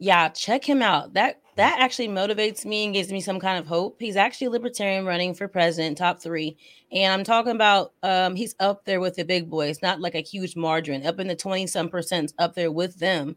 [0.00, 1.12] Yeah, check him out.
[1.12, 3.96] That that actually motivates me and gives me some kind of hope.
[4.00, 6.56] He's actually a libertarian running for president, top three.
[6.90, 10.22] And I'm talking about um, he's up there with the big boys, not like a
[10.22, 13.36] huge margin, up in the 20 some percent up there with them.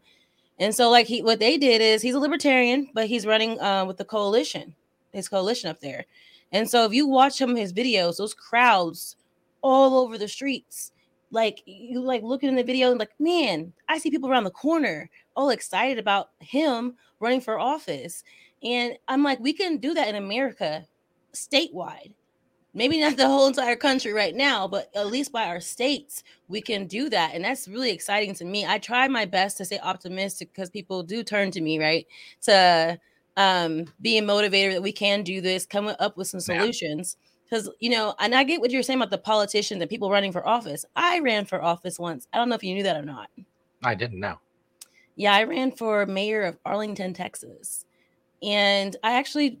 [0.58, 3.84] And so, like he what they did is he's a libertarian, but he's running uh,
[3.84, 4.74] with the coalition,
[5.12, 6.06] his coalition up there.
[6.50, 9.16] And so if you watch of his videos, those crowds
[9.60, 10.92] all over the streets,
[11.30, 14.50] like you like looking in the video and like, man, I see people around the
[14.50, 18.24] corner all excited about him running for office.
[18.62, 20.86] And I'm like, we can do that in America
[21.32, 22.12] statewide.
[22.76, 26.60] Maybe not the whole entire country right now, but at least by our states, we
[26.60, 27.32] can do that.
[27.32, 28.66] And that's really exciting to me.
[28.66, 32.04] I try my best to stay optimistic because people do turn to me, right?
[32.42, 32.98] To
[33.36, 37.16] um, being motivator that we can do this, coming up with some solutions.
[37.44, 40.32] Because, you know, and I get what you're saying about the politicians and people running
[40.32, 40.84] for office.
[40.96, 42.26] I ran for office once.
[42.32, 43.28] I don't know if you knew that or not.
[43.84, 44.38] I didn't know.
[45.16, 47.84] Yeah, I ran for mayor of Arlington, Texas.
[48.42, 49.60] And I actually,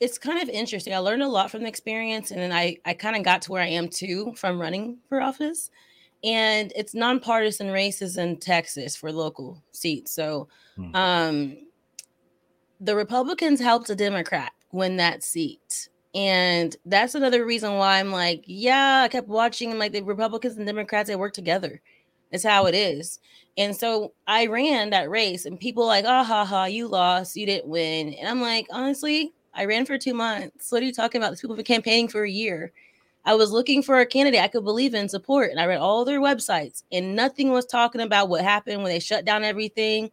[0.00, 0.94] it's kind of interesting.
[0.94, 2.30] I learned a lot from the experience.
[2.30, 5.20] And then I, I kind of got to where I am too from running for
[5.20, 5.70] office.
[6.24, 10.12] And it's nonpartisan races in Texas for local seats.
[10.12, 10.94] So, hmm.
[10.94, 11.56] um,
[12.80, 15.88] the Republicans helped a Democrat win that seat.
[16.14, 20.66] And that's another reason why I'm like, yeah, I kept watching like the Republicans and
[20.66, 21.82] Democrats, they work together.
[22.36, 23.18] It's how it is.
[23.58, 27.46] And so I ran that race, and people like, oh, ha, ha, you lost, you
[27.46, 28.12] didn't win.
[28.12, 30.70] And I'm like, honestly, I ran for two months.
[30.70, 31.30] What are you talking about?
[31.30, 32.72] These people have been campaigning for a year.
[33.24, 36.04] I was looking for a candidate I could believe in, support, and I read all
[36.04, 40.12] their websites, and nothing was talking about what happened when they shut down everything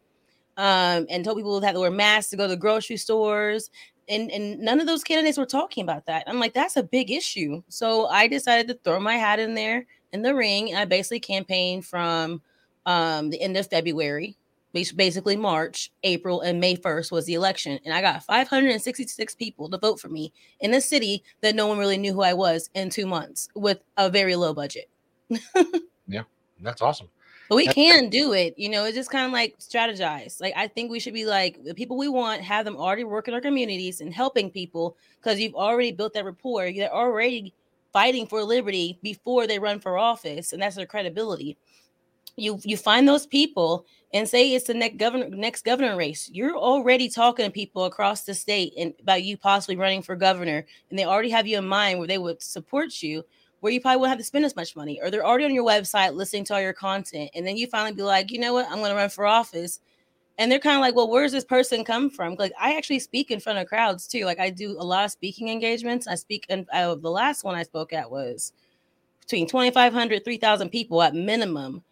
[0.58, 3.70] um, and told people have to wear masks to go to the grocery stores.
[4.10, 6.24] And, and none of those candidates were talking about that.
[6.28, 7.62] I'm like, that's a big issue.
[7.70, 10.70] So I decided to throw my hat in there in the ring.
[10.70, 12.42] And I basically campaigned from
[12.86, 14.38] um, the end of February,
[14.72, 17.80] basically March, April, and May 1st was the election.
[17.84, 21.78] And I got 566 people to vote for me in a city that no one
[21.78, 24.90] really knew who I was in two months with a very low budget.
[26.08, 26.24] yeah,
[26.62, 27.10] that's awesome.
[27.50, 28.58] But we can do it.
[28.58, 30.40] You know, it's just kind of like strategize.
[30.42, 33.28] Like I think we should be like the people we want, have them already work
[33.28, 36.72] in our communities and helping people because you've already built that rapport.
[36.72, 37.54] They're already
[37.94, 41.58] fighting for liberty before they run for office, and that's their credibility.
[42.36, 46.30] You you find those people and say it's the next governor next governor race.
[46.34, 50.66] You're already talking to people across the state and about you possibly running for governor,
[50.90, 53.24] and they already have you in mind where they would support you
[53.64, 55.66] where you probably wouldn't have to spend as much money, or they're already on your
[55.66, 57.32] website listening to all your content.
[57.34, 59.80] And then you finally be like, you know what, I'm going to run for office.
[60.38, 62.36] And they're kind of like, well, where's this person come from?
[62.36, 64.26] Like, I actually speak in front of crowds too.
[64.26, 66.08] Like, I do a lot of speaking engagements.
[66.08, 68.52] I speak, and uh, the last one I spoke at was
[69.22, 71.84] between 2,500, 3,000 people at minimum.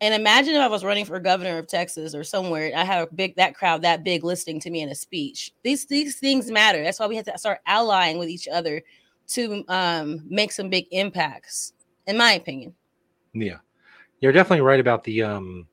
[0.00, 3.14] And imagine if I was running for governor of Texas or somewhere, I had a
[3.14, 5.52] big that crowd that big listening to me in a speech.
[5.62, 6.82] These these things matter.
[6.82, 8.82] That's why we have to start allying with each other
[9.28, 11.74] to um, make some big impacts,
[12.06, 12.74] in my opinion.
[13.34, 13.58] Yeah,
[14.20, 15.68] you're definitely right about the um,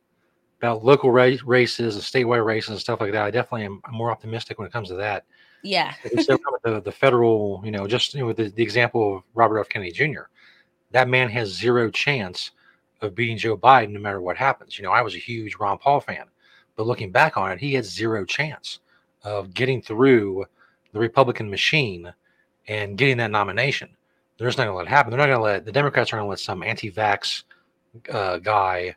[0.60, 3.24] about local race, races and statewide races and stuff like that.
[3.24, 5.26] I definitely am more optimistic when it comes to that.
[5.64, 5.94] Yeah.
[6.04, 9.70] the, the federal, you know, just you know, the, the example of Robert F.
[9.70, 10.24] Kennedy Jr.
[10.92, 12.52] That man has zero chance
[13.02, 14.78] of beating Joe Biden no matter what happens.
[14.78, 16.26] You know, I was a huge Ron Paul fan,
[16.76, 18.80] but looking back on it, he had zero chance
[19.24, 20.46] of getting through
[20.94, 22.12] the Republican machine
[22.68, 23.90] and getting that nomination.
[24.38, 25.12] They're just not going to let it happen.
[25.12, 27.44] They're not going to let the Democrats are going to let some anti-vax
[28.12, 28.96] uh, guy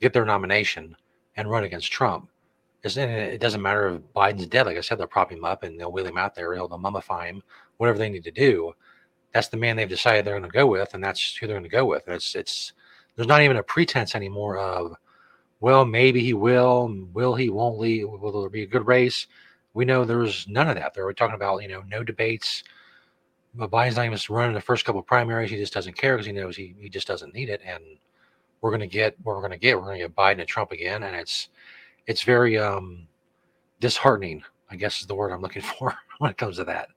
[0.00, 0.96] get their nomination
[1.36, 2.28] and run against Trump.
[2.84, 4.66] It doesn't matter if Biden's dead.
[4.66, 6.54] Like I said, they'll prop him up and they'll wheel him out there.
[6.54, 7.42] They'll mummify him,
[7.76, 8.72] whatever they need to do.
[9.34, 11.64] That's the man they've decided they're going to go with, and that's who they're going
[11.64, 12.04] to go with.
[12.06, 12.72] And it's it's
[13.16, 14.94] there's not even a pretense anymore of,
[15.60, 19.26] well, maybe he will, will he, won't leave, will there be a good race?
[19.74, 20.94] We know there's none of that.
[20.94, 22.62] They're talking about you know no debates
[23.54, 25.50] but Biden's not even running the first couple primaries.
[25.50, 27.60] He just doesn't care because he knows he, he just doesn't need it.
[27.64, 27.82] And
[28.60, 29.76] we're going to get what we're going to get.
[29.76, 31.02] We're going to get Biden and Trump again.
[31.02, 31.48] And it's,
[32.06, 33.06] it's very um,
[33.80, 36.88] disheartening, I guess is the word I'm looking for when it comes to that.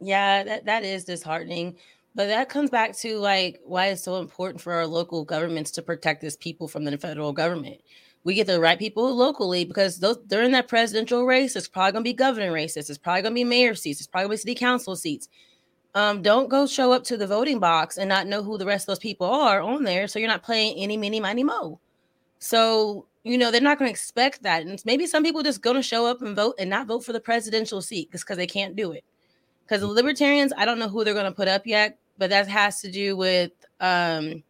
[0.00, 1.76] Yeah, that, that is disheartening.
[2.14, 5.82] But that comes back to like why it's so important for our local governments to
[5.82, 7.80] protect its people from the federal government.
[8.24, 12.02] We get the right people locally because those during that presidential race, it's probably gonna
[12.02, 14.96] be governor races, it's probably gonna be mayor seats, it's probably gonna be city council
[14.96, 15.28] seats
[15.98, 18.84] um, don't go show up to the voting box and not know who the rest
[18.84, 20.06] of those people are on there.
[20.06, 21.80] So you're not playing any, mini, money, mo.
[22.38, 24.64] So, you know, they're not going to expect that.
[24.64, 27.12] And maybe some people just going to show up and vote and not vote for
[27.12, 29.04] the presidential seat because they can't do it.
[29.68, 32.48] because the libertarians, I don't know who they're going to put up yet, but that
[32.48, 34.42] has to do with um,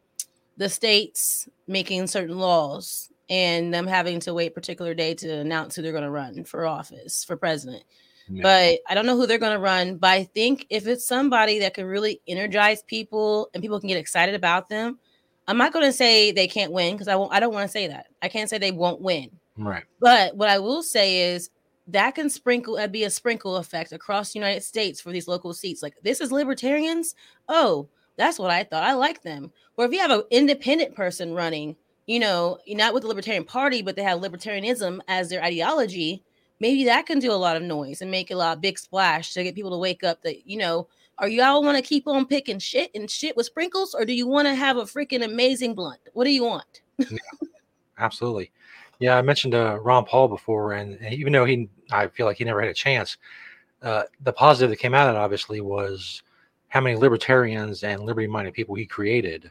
[0.56, 5.82] the states making certain laws and them having to wait particular day to announce who
[5.82, 7.82] they're going to run for office for president.
[8.30, 8.42] Yeah.
[8.42, 9.96] But I don't know who they're going to run.
[9.96, 13.96] But I think if it's somebody that can really energize people and people can get
[13.96, 14.98] excited about them,
[15.46, 17.32] I'm not going to say they can't win because I won't.
[17.32, 18.06] I don't want to say that.
[18.20, 19.30] I can't say they won't win.
[19.56, 19.84] Right.
[20.00, 21.50] But what I will say is
[21.88, 25.54] that can sprinkle uh, be a sprinkle effect across the United States for these local
[25.54, 25.82] seats.
[25.82, 27.14] Like this is libertarians.
[27.48, 28.84] Oh, that's what I thought.
[28.84, 29.50] I like them.
[29.76, 33.80] Or if you have an independent person running, you know, not with the Libertarian Party,
[33.80, 36.22] but they have libertarianism as their ideology,
[36.60, 39.32] maybe that can do a lot of noise and make a lot of big splash
[39.32, 42.06] to get people to wake up that, you know, are you all want to keep
[42.06, 45.24] on picking shit and shit with sprinkles, or do you want to have a freaking
[45.24, 46.00] amazing blunt?
[46.12, 46.82] What do you want?
[46.98, 47.18] yeah,
[47.98, 48.52] absolutely.
[49.00, 52.44] Yeah, I mentioned uh, Ron Paul before, and, even though he, I feel like he
[52.44, 53.16] never had a chance.
[53.82, 56.22] Uh, the positive that came out of it, obviously, was
[56.68, 59.50] how many libertarians and liberty-minded people he created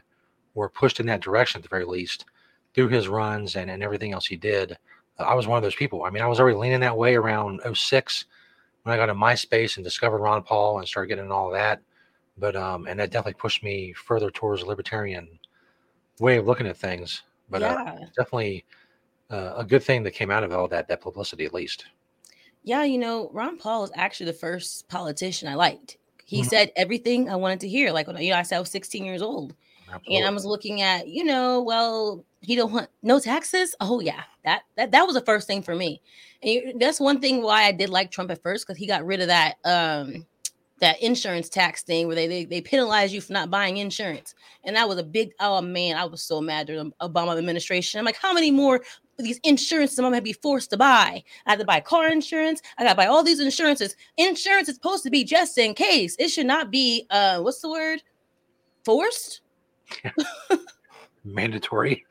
[0.54, 2.26] were pushed in that direction at the very least
[2.74, 4.76] through his runs and, and everything else he did.
[5.18, 6.04] I was one of those people.
[6.04, 8.24] I mean, I was already leaning that way around 06
[8.82, 11.80] when I got to MySpace and discovered Ron Paul and started getting all that.
[12.36, 15.28] But um, and that definitely pushed me further towards a libertarian
[16.20, 17.22] way of looking at things.
[17.50, 17.92] But uh, yeah.
[17.92, 18.64] uh, definitely
[19.30, 21.86] uh, a good thing that came out of all that that publicity, at least.
[22.62, 25.96] Yeah, you know, Ron Paul is actually the first politician I liked.
[26.24, 26.48] He mm-hmm.
[26.48, 27.90] said everything I wanted to hear.
[27.90, 29.54] Like when you know, I said I was 16 years old.
[29.92, 30.16] Absolutely.
[30.16, 33.74] And I was looking at, you know, well, he don't want no taxes.
[33.80, 36.00] Oh yeah, that that that was the first thing for me.
[36.42, 39.20] And that's one thing why I did like Trump at first because he got rid
[39.20, 40.26] of that um
[40.80, 44.34] that insurance tax thing where they, they they penalize you for not buying insurance.
[44.64, 47.98] And that was a big oh man, I was so mad during the Obama administration.
[47.98, 48.82] I'm like, how many more
[49.18, 51.24] these insurances I'm gonna be forced to buy?
[51.46, 53.96] I had to buy car insurance, I gotta buy all these insurances.
[54.16, 56.14] Insurance is supposed to be just in case.
[56.20, 58.02] It should not be uh what's the word?
[58.84, 59.40] Forced?
[61.24, 62.04] Mandatory.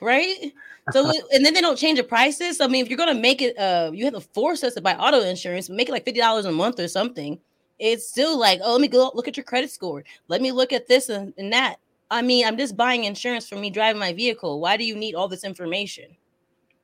[0.00, 0.52] right?
[0.92, 2.60] So and then they don't change the prices.
[2.60, 4.94] I mean, if you're gonna make it uh you have to force us to buy
[4.94, 7.38] auto insurance, make it like fifty dollars a month or something
[7.78, 10.04] it's still like, oh, let me go look at your credit score.
[10.28, 11.76] Let me look at this and, and that.
[12.10, 14.60] I mean, I'm just buying insurance for me driving my vehicle.
[14.60, 16.16] Why do you need all this information?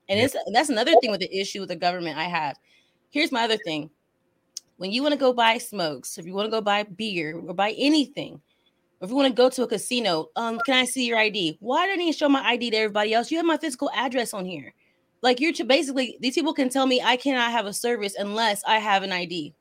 [0.09, 2.57] And it's that's another thing with the issue with the government I have.
[3.11, 3.90] Here's my other thing.
[4.79, 7.55] When you want to go buy smokes, if you want to go buy beer or
[7.55, 8.40] buy anything,
[9.01, 11.57] if you want to go to a casino, um, can I see your ID?
[11.61, 13.31] Why need to show my ID to everybody else?
[13.31, 14.75] You have my physical address on here.
[15.23, 18.63] Like you're to basically these people can tell me I cannot have a service unless
[18.67, 19.55] I have an ID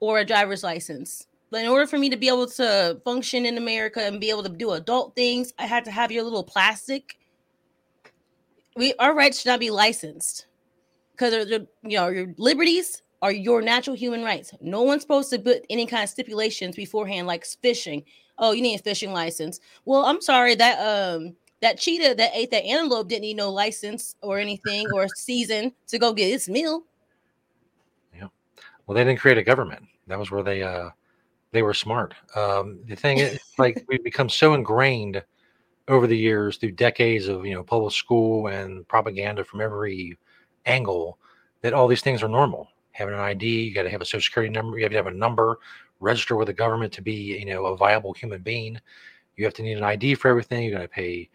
[0.00, 1.26] or a driver's license.
[1.50, 4.42] But in order for me to be able to function in America and be able
[4.42, 7.16] to do adult things, I had to have your little plastic.
[8.76, 10.46] We our rights should not be licensed
[11.12, 14.52] because you know your liberties are your natural human rights.
[14.60, 18.04] No one's supposed to put any kind of stipulations beforehand, like fishing.
[18.36, 19.60] Oh, you need a fishing license.
[19.86, 24.14] Well, I'm sorry that um that cheetah that ate that antelope didn't need no license
[24.20, 26.84] or anything or season to go get its meal.
[28.14, 28.26] Yeah.
[28.86, 29.86] Well, they didn't create a government.
[30.06, 30.90] That was where they uh
[31.52, 32.12] they were smart.
[32.36, 35.24] Um, the thing is, like we've become so ingrained
[35.88, 40.18] over the years through decades of you know public school and propaganda from every
[40.66, 41.18] angle
[41.62, 42.68] that all these things are normal.
[42.94, 45.06] Having an ID, you got to have a social security number, you have to have
[45.06, 45.58] a number,
[46.00, 48.80] register with the government to be you know a viable human being.
[49.36, 50.64] You have to need an ID for everything.
[50.64, 51.28] You got to pay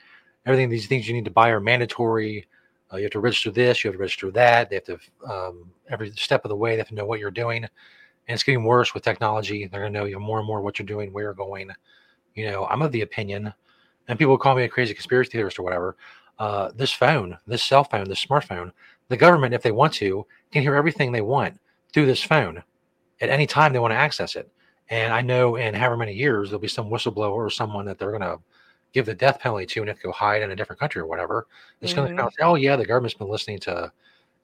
[0.46, 0.70] everything.
[0.70, 2.48] These things you need to buy are mandatory.
[2.92, 4.70] Uh, you have to register this, you have to register that.
[4.70, 7.30] They have to, um, every step of the way, they have to know what you're
[7.30, 7.64] doing.
[7.64, 9.68] And it's getting worse with technology.
[9.68, 11.70] They're going to know you more and more what you're doing, where you're going.
[12.36, 13.54] You know, I'm of the opinion,
[14.08, 15.98] and people call me a crazy conspiracy theorist or whatever.
[16.38, 18.72] Uh, this phone, this cell phone, this smartphone,
[19.10, 21.60] the government, if they want to, can hear everything they want
[21.94, 22.64] through this phone
[23.22, 24.50] at any time they want to access it.
[24.90, 28.18] And I know in however many years there'll be some whistleblower or someone that they're
[28.18, 28.40] going to
[28.94, 31.06] give the death penalty to and have to go hide in a different country or
[31.06, 31.48] whatever,
[31.82, 32.16] it's mm-hmm.
[32.16, 33.92] going to say, oh, yeah, the government's been listening to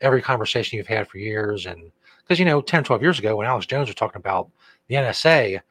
[0.01, 1.65] every conversation you've had for years.
[1.65, 1.91] And
[2.23, 4.49] because, you know, 10, 12 years ago, when Alex Jones was talking about
[4.87, 5.61] the NSA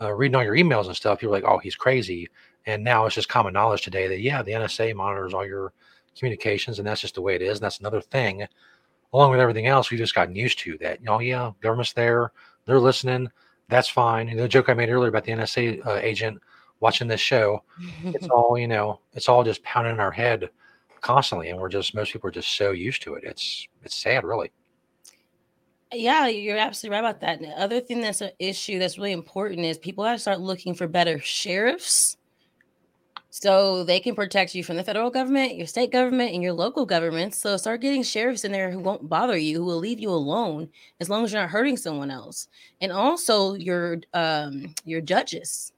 [0.00, 2.28] uh, reading all your emails and stuff, you were like, oh, he's crazy.
[2.66, 5.72] And now it's just common knowledge today that, yeah, the NSA monitors all your
[6.16, 7.58] communications and that's just the way it is.
[7.58, 8.46] And that's another thing,
[9.12, 11.00] along with everything else, we've just gotten used to that.
[11.00, 12.32] You know, yeah, government's there,
[12.66, 13.30] they're listening.
[13.68, 14.28] That's fine.
[14.28, 16.40] And the joke I made earlier about the NSA uh, agent
[16.80, 17.62] watching this show,
[18.04, 20.50] it's all you know, it's all just pounding in our head
[21.00, 23.24] constantly, and we're just most people are just so used to it.
[23.24, 24.50] It's it's sad, really.
[25.92, 27.38] Yeah, you're absolutely right about that.
[27.38, 30.40] And the other thing that's an issue that's really important is people have to start
[30.40, 32.16] looking for better sheriffs
[33.34, 36.84] so they can protect you from the federal government, your state government, and your local
[36.84, 37.34] government.
[37.34, 40.68] So start getting sheriffs in there who won't bother you, who will leave you alone
[41.00, 42.46] as long as you're not hurting someone else.
[42.82, 45.72] And also your um your judges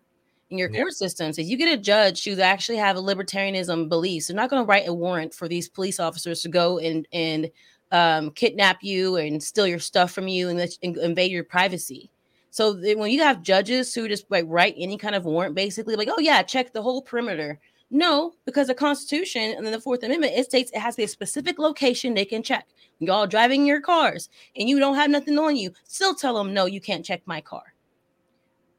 [0.51, 1.39] in your court systems.
[1.39, 4.69] If you get a judge who actually have a libertarianism beliefs, they're not going to
[4.69, 7.53] write a warrant for these police officers to go and and
[7.93, 12.11] um, kidnap you and steal your stuff from you and, and invade your privacy.
[12.55, 16.09] So when you have judges who just like write any kind of warrant, basically like,
[16.09, 17.59] oh yeah, check the whole perimeter.
[17.91, 21.05] No, because the Constitution and then the Fourth Amendment it states it has to be
[21.05, 22.69] a specific location they can check.
[23.01, 26.67] Y'all driving your cars and you don't have nothing on you, still tell them no,
[26.67, 27.75] you can't check my car.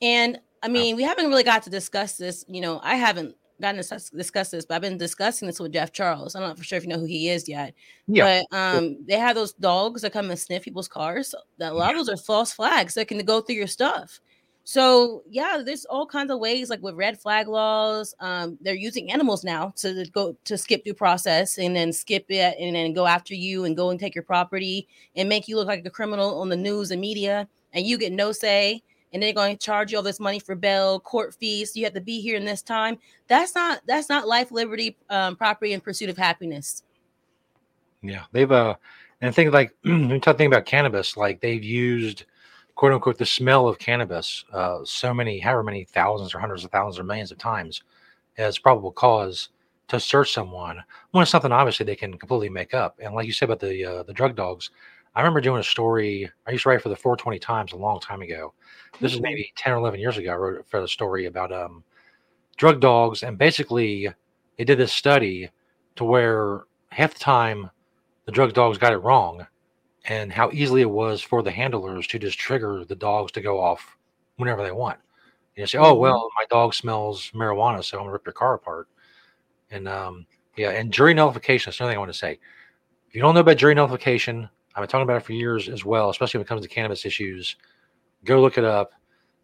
[0.02, 2.46] And I mean, we haven't really got to discuss this.
[2.48, 5.92] You know, I haven't gotten to discuss this, but I've been discussing this with Jeff
[5.92, 6.36] Charles.
[6.36, 7.74] I'm not for sure if you know who he is yet.
[8.08, 8.44] Yeah.
[8.50, 11.34] But um, they have those dogs that come and sniff people's cars.
[11.58, 14.20] That a lot of those are false flags that can go through your stuff.
[14.68, 18.16] So yeah, there's all kinds of ways, like with red flag laws.
[18.20, 22.56] Um, they're using animals now to go to skip through process and then skip it
[22.60, 25.68] and then go after you and go and take your property and make you look
[25.68, 28.82] like a criminal on the news and media, and you get no say
[29.16, 31.74] and they're going to charge you all this money for bail, court fees.
[31.74, 32.98] You have to be here in this time.
[33.30, 36.84] That's not that's not life, liberty, um, property, and pursuit of happiness.
[38.02, 38.76] Yeah, they've uh,
[39.22, 42.26] and think like when you talk about cannabis, like they've used
[42.76, 46.72] quote unquote the smell of cannabis uh, so many, however many thousands or hundreds of
[46.72, 47.84] thousands or millions of times
[48.38, 49.48] as probable cause
[49.88, 53.00] to search someone when it's something obviously they can completely make up.
[53.02, 54.72] And like you said about the uh, the drug dogs,
[55.16, 56.30] I remember doing a story.
[56.46, 58.54] I used to write for the 420 Times a long time ago.
[59.00, 60.32] This is maybe 10 or 11 years ago.
[60.32, 61.84] I wrote for the story about um,
[62.58, 64.10] drug dogs, and basically,
[64.58, 65.50] they did this study
[65.96, 67.70] to where half the time
[68.26, 69.46] the drug dogs got it wrong,
[70.06, 73.60] and how easily it was for the handlers to just trigger the dogs to go
[73.60, 73.98] off
[74.36, 75.00] whenever they want.
[75.56, 76.02] You know, say, "Oh mm-hmm.
[76.02, 78.90] well, my dog smells marijuana, so I'm gonna rip your car apart."
[79.72, 80.26] And um,
[80.58, 81.70] yeah, and jury nullification.
[81.70, 82.40] That's another thing I want to say.
[83.08, 85.86] If you don't know about jury nullification, I've been talking about it for years as
[85.86, 87.56] well, especially when it comes to cannabis issues.
[88.26, 88.92] Go look it up.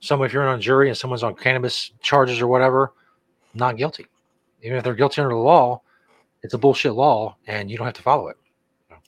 [0.01, 2.93] Someone, if you're on a jury and someone's on cannabis charges or whatever,
[3.53, 4.07] not guilty.
[4.61, 5.81] Even if they're guilty under the law,
[6.43, 8.37] it's a bullshit law and you don't have to follow it.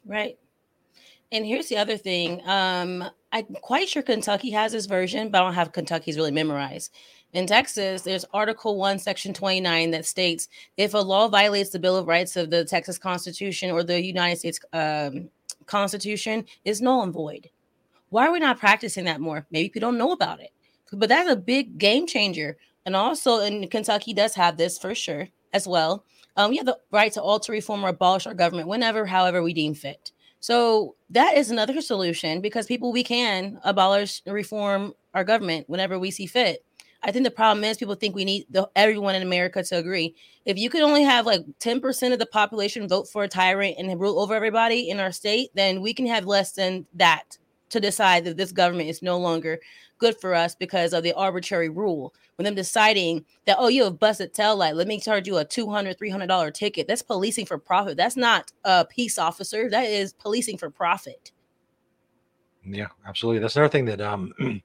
[0.05, 0.37] Right.
[1.31, 2.47] And here's the other thing.
[2.47, 6.93] Um, I'm quite sure Kentucky has this version, but I don't have Kentucky's really memorized.
[7.33, 10.47] In Texas, there's Article 1, Section 29 that states
[10.77, 14.37] if a law violates the Bill of Rights of the Texas Constitution or the United
[14.37, 15.29] States um,
[15.65, 17.49] Constitution is null and void.
[18.09, 19.45] Why are we not practicing that more?
[19.51, 20.51] Maybe people don't know about it,
[20.91, 22.57] but that's a big game changer.
[22.85, 26.03] And also, in Kentucky, does have this for sure as well.
[26.35, 29.53] Um, we have the right to alter, reform, or abolish our government whenever, however, we
[29.53, 30.11] deem fit.
[30.39, 36.11] So that is another solution because people we can abolish, reform our government whenever we
[36.11, 36.65] see fit.
[37.03, 40.15] I think the problem is people think we need the, everyone in America to agree.
[40.45, 43.99] If you could only have like 10% of the population vote for a tyrant and
[43.99, 47.37] rule over everybody in our state, then we can have less than that
[47.69, 49.59] to decide that this government is no longer
[49.97, 52.13] good for us because of the arbitrary rule.
[52.35, 55.45] When them deciding that, oh, you have busted tail light, let me charge you a
[55.45, 56.87] $200, $300 ticket.
[56.87, 57.97] That's policing for profit.
[57.97, 59.69] That's not a peace officer.
[59.69, 61.31] That is policing for profit.
[62.65, 63.39] Yeah, absolutely.
[63.39, 64.33] That's another thing that um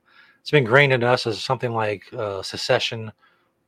[0.49, 3.12] it's been ingrained in us as something like uh, secession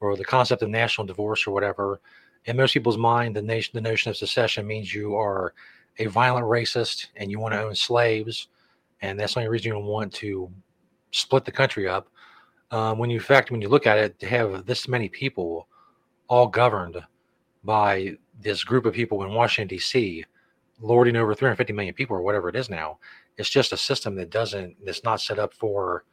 [0.00, 2.00] or the concept of national divorce or whatever.
[2.46, 5.52] In most people's mind, the nation, the notion of secession means you are
[5.98, 8.48] a violent racist and you want to own slaves,
[9.02, 10.50] and that's the only reason you want to
[11.10, 12.08] split the country up.
[12.70, 15.68] Um, when you fact, when you look at it, to have this many people
[16.28, 16.96] all governed
[17.62, 20.24] by this group of people in Washington D.C.,
[20.80, 22.96] lording over 350 million people or whatever it is now,
[23.36, 26.04] it's just a system that doesn't, that's not set up for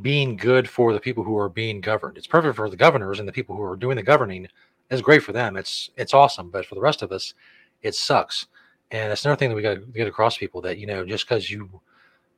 [0.00, 2.16] being good for the people who are being governed.
[2.16, 4.48] It's perfect for the governors and the people who are doing the governing.
[4.90, 5.56] It's great for them.
[5.56, 6.50] It's it's awesome.
[6.50, 7.34] But for the rest of us,
[7.82, 8.46] it sucks.
[8.90, 11.28] And that's another thing that we got to get across people that you know just
[11.28, 11.80] because you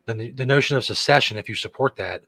[0.07, 2.23] the the notion of secession, if you support that,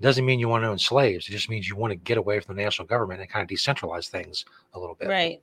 [0.00, 1.28] doesn't mean you want to own slaves.
[1.28, 3.56] It just means you want to get away from the national government and kind of
[3.56, 5.08] decentralize things a little bit.
[5.08, 5.42] Right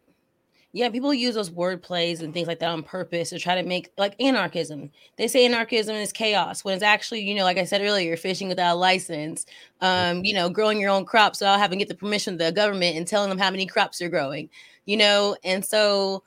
[0.72, 3.67] yeah, people use those word plays and things like that on purpose to try to
[3.67, 4.91] make like anarchism.
[5.17, 8.17] They say anarchism is chaos when it's actually, you know, like I said earlier, you're
[8.17, 9.47] fishing without a license,
[9.82, 12.51] um, you know, growing your own crops without having to get the permission of the
[12.51, 14.47] government and telling them how many crops you're growing,
[14.86, 16.24] you know, and so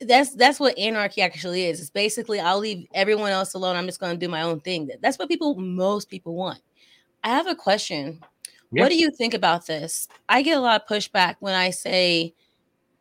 [0.00, 1.80] that's that's what anarchy actually is.
[1.80, 3.76] It's basically I'll leave everyone else alone.
[3.76, 4.90] I'm just going to do my own thing.
[5.00, 6.60] That's what people most people want.
[7.24, 8.20] I have a question.
[8.72, 8.82] Yeah.
[8.82, 10.06] What do you think about this?
[10.28, 12.34] I get a lot of pushback when I say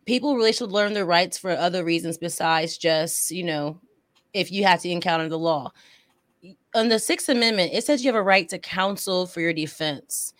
[0.09, 3.79] people really should learn their rights for other reasons besides just, you know,
[4.33, 5.71] if you have to encounter the law.
[6.73, 10.33] On the Sixth Amendment, it says you have a right to counsel for your defense.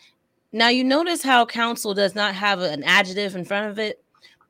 [0.52, 4.04] Now you notice how counsel does not have an adjective in front of it,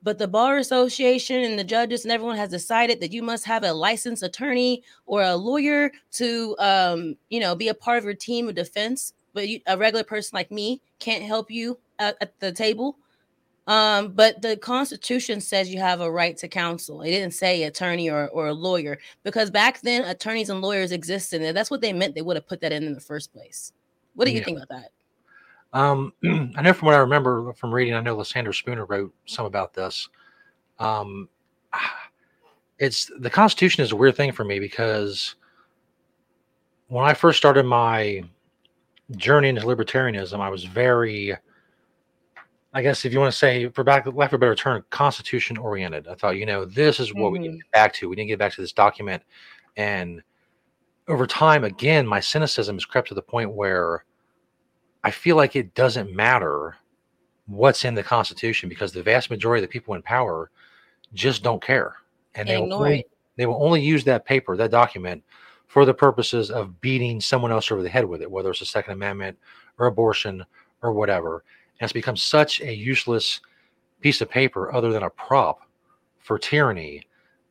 [0.03, 3.65] but the bar association and the judges and everyone has decided that you must have
[3.65, 8.13] a licensed attorney or a lawyer to, um, you know, be a part of your
[8.13, 9.11] team of defense.
[9.33, 12.97] But you, a regular person like me can't help you at, at the table.
[13.69, 17.03] Um, but the Constitution says you have a right to counsel.
[17.03, 21.43] It didn't say attorney or, or a lawyer because back then attorneys and lawyers existed,
[21.43, 22.15] and that's what they meant.
[22.15, 23.71] They would have put that in in the first place.
[24.15, 24.43] What do you yeah.
[24.45, 24.91] think about that?
[25.71, 26.13] Um,
[26.57, 29.75] I know from what I remember from reading, I know Lysander Spooner wrote some about
[29.75, 30.09] this.
[30.79, 31.29] Um,
[32.79, 35.35] it's the Constitution is a weird thing for me because
[36.87, 38.23] when I first started my
[39.11, 41.37] journey into libertarianism, I was very,
[42.73, 45.57] I guess, if you want to say, for back lack of a better term, Constitution
[45.57, 46.07] oriented.
[46.07, 47.33] I thought, you know, this is what mm-hmm.
[47.33, 47.57] we need to mm-hmm.
[47.59, 48.09] get back to.
[48.09, 49.23] We need to get back to this document,
[49.75, 50.21] and
[51.07, 54.05] over time, again, my cynicism has crept to the point where
[55.03, 56.75] I feel like it doesn't matter
[57.47, 60.51] what's in the Constitution because the vast majority of the people in power
[61.15, 61.95] just don't care,
[62.35, 63.05] and they will, only,
[63.37, 65.23] they will only use that paper, that document,
[65.65, 68.65] for the purposes of beating someone else over the head with it, whether it's a
[68.65, 69.37] Second Amendment
[69.79, 70.45] or abortion
[70.83, 71.43] or whatever.
[71.79, 73.39] It's become such a useless
[74.01, 75.61] piece of paper, other than a prop
[76.19, 77.03] for tyranny,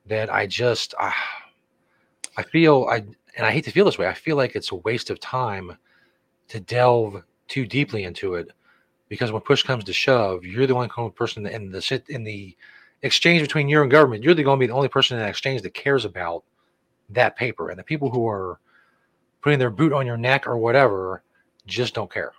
[0.06, 1.12] that I just I,
[2.36, 3.04] I feel I
[3.36, 4.06] and I hate to feel this way.
[4.06, 5.76] I feel like it's a waste of time
[6.48, 8.50] to delve too deeply into it
[9.08, 12.56] because when push comes to shove, you're the only person in the in the
[13.02, 14.22] exchange between you and government.
[14.22, 16.44] You're going to be the only person in that exchange that cares about
[17.10, 18.60] that paper, and the people who are
[19.40, 21.22] putting their boot on your neck or whatever
[21.66, 22.32] just don't care.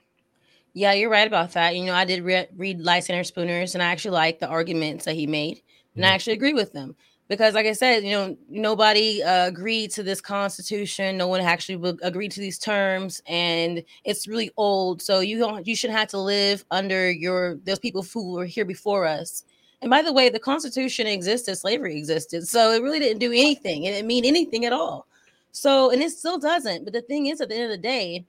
[0.80, 1.76] Yeah, you're right about that.
[1.76, 5.14] You know, I did re- read Lysander Spooner's, and I actually like the arguments that
[5.14, 5.62] he made,
[5.94, 6.10] and mm-hmm.
[6.10, 6.96] I actually agree with them.
[7.28, 11.18] Because like i said you know nobody uh, agreed to this constitution.
[11.18, 15.02] No one actually agreed to these terms and it's really old.
[15.02, 18.66] So you don't you shouldn't have to live under your those people who were here
[18.66, 19.44] before us.
[19.82, 23.84] And by the way the constitution existed slavery existed so it really didn't do anything.
[23.84, 25.06] It didn't mean anything at all.
[25.52, 28.26] So and it still doesn't but the thing is at the end of the day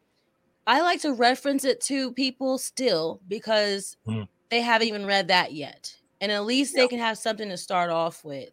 [0.66, 4.26] i like to reference it to people still because mm.
[4.50, 6.82] they haven't even read that yet and at least yeah.
[6.82, 8.50] they can have something to start off with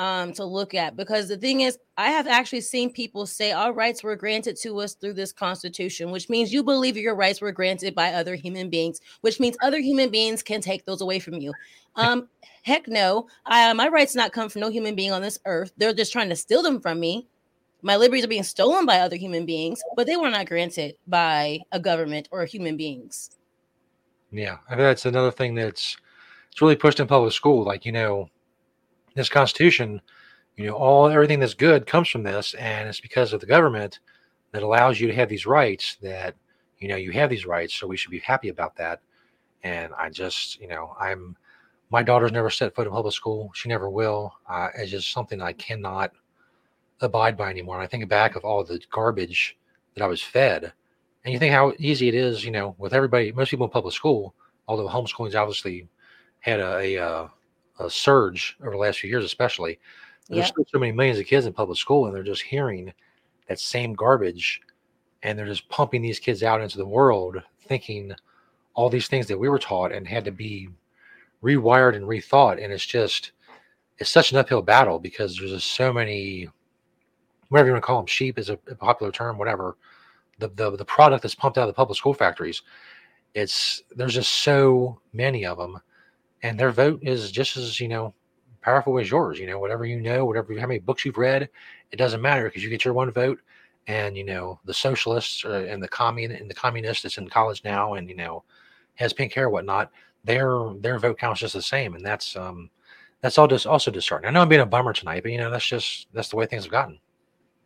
[0.00, 3.70] um, to look at because the thing is, I have actually seen people say our
[3.70, 7.52] rights were granted to us through this constitution, which means you believe your rights were
[7.52, 11.34] granted by other human beings, which means other human beings can take those away from
[11.34, 11.52] you.
[11.96, 12.28] Um,
[12.62, 15.72] heck no, I, my rights not come from no human being on this earth.
[15.76, 17.26] They're just trying to steal them from me.
[17.82, 21.60] My liberties are being stolen by other human beings, but they were not granted by
[21.72, 23.30] a government or human beings.
[24.30, 25.96] Yeah, I mean, that's another thing that's
[26.50, 27.64] it's really pushed in public school.
[27.64, 28.28] Like you know,
[29.14, 30.00] this Constitution,
[30.56, 34.00] you know, all everything that's good comes from this, and it's because of the government
[34.52, 36.34] that allows you to have these rights that
[36.78, 39.00] you know you have these rights, so we should be happy about that.
[39.62, 41.36] And I just, you know, I'm
[41.90, 44.32] my daughter's never set foot in public school; she never will.
[44.48, 46.12] Uh, it's just something I cannot
[47.00, 47.76] abide by anymore.
[47.76, 49.56] And I think back of all the garbage
[49.94, 50.72] that I was fed,
[51.24, 53.94] and you think how easy it is, you know, with everybody, most people in public
[53.94, 54.34] school,
[54.66, 55.88] although homeschooling's obviously
[56.40, 57.28] had a, a, uh,
[57.78, 59.78] a surge over the last few years, especially.
[60.28, 62.92] There's still so many millions of kids in public school, and they're just hearing
[63.48, 64.60] that same garbage,
[65.24, 68.12] and they're just pumping these kids out into the world, thinking
[68.74, 70.68] all these things that we were taught and had to be
[71.42, 72.62] rewired and rethought.
[72.62, 73.32] And it's just,
[73.98, 76.48] it's such an uphill battle because there's just so many,
[77.50, 79.76] whatever you want to call them, sheep is a, a popular term, whatever.
[80.38, 82.62] The, the the product that's pumped out of the public school factories,
[83.34, 85.78] it's there's just so many of them
[86.42, 88.14] and their vote is just as you know
[88.62, 89.38] powerful as yours.
[89.38, 91.48] You know, whatever you know, whatever how many books you've read,
[91.90, 93.40] it doesn't matter because you get your one vote.
[93.86, 97.62] And you know the socialists uh, and the commun and the communist that's in college
[97.64, 98.44] now, and you know
[98.96, 99.90] has pink hair, whatnot.
[100.24, 102.70] Their their vote counts just the same, and that's um
[103.22, 104.28] that's all just also disheartening.
[104.28, 106.46] I know I'm being a bummer tonight, but you know that's just that's the way
[106.46, 107.00] things have gotten.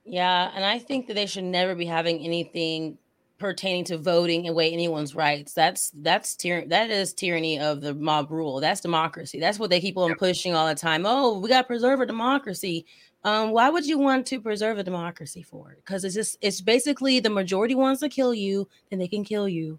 [0.05, 2.99] Yeah, and I think that they should never be having anything
[3.39, 5.55] pertaining to voting away anyone's rights.
[5.55, 6.69] That's that's tyranny.
[6.69, 8.61] That is tyranny of the mob rule.
[8.61, 9.41] That's democracy.
[9.41, 11.05] That's what they keep on pushing all the time.
[11.07, 12.87] Oh, we got to preserve a democracy.
[13.25, 15.77] Um, why would you want to preserve a democracy for?
[15.77, 19.49] Because it's just it's basically the majority wants to kill you, then they can kill
[19.49, 19.79] you.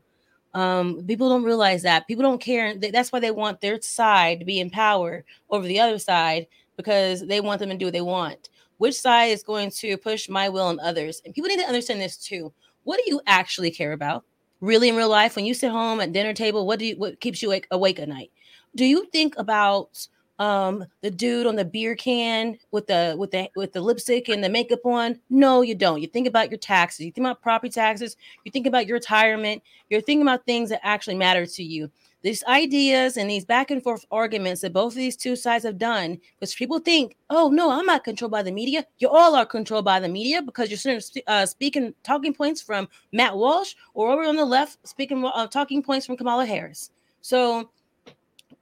[0.55, 2.07] Um, people don't realize that.
[2.07, 2.75] People don't care.
[2.77, 6.47] That's why they want their side to be in power over the other side
[6.77, 8.49] because they want them to do what they want.
[8.77, 11.21] Which side is going to push my will on others?
[11.25, 12.53] And people need to understand this too.
[12.83, 14.23] What do you actually care about?
[14.61, 17.19] Really in real life, when you sit home at dinner table, what do you what
[17.19, 18.31] keeps you awake, awake at night?
[18.75, 20.07] Do you think about
[20.37, 24.43] um the dude on the beer can with the with the with the lipstick and
[24.43, 25.19] the makeup on?
[25.29, 26.01] No you don't.
[26.01, 27.05] You think about your taxes.
[27.05, 28.17] You think about property taxes.
[28.43, 29.61] You think about your retirement.
[29.89, 31.91] You're thinking about things that actually matter to you
[32.25, 35.77] these ideas and these back and forth arguments that both of these two sides have
[35.77, 38.83] done, which people think, oh no, I'm not controlled by the media.
[38.97, 43.37] You all are controlled by the media because you're uh, speaking talking points from Matt
[43.37, 46.89] Walsh or over on the left speaking uh, talking points from Kamala Harris.
[47.21, 47.69] So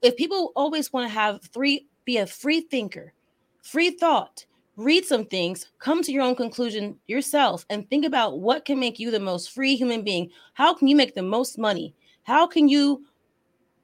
[0.02, 3.14] if people always want to have three, be a free thinker,
[3.62, 4.46] free thought,
[4.76, 9.00] read some things, come to your own conclusion yourself, and think about what can make
[9.00, 10.30] you the most free human being.
[10.54, 11.96] How can you make the most money?
[12.24, 13.06] How can you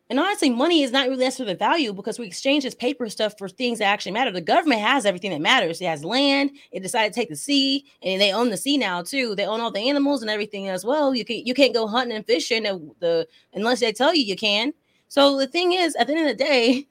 [0.09, 3.37] and honestly, money is not really necessarily the value because we exchange this paper stuff
[3.37, 4.31] for things that actually matter.
[4.31, 5.79] The government has everything that matters.
[5.81, 6.51] It has land.
[6.71, 9.35] It decided to take the sea, and they own the sea now too.
[9.35, 11.13] They own all the animals and everything as well.
[11.13, 14.35] You can you can't go hunting and fishing the, the unless they tell you you
[14.35, 14.73] can.
[15.09, 16.87] So the thing is, at the end of the day,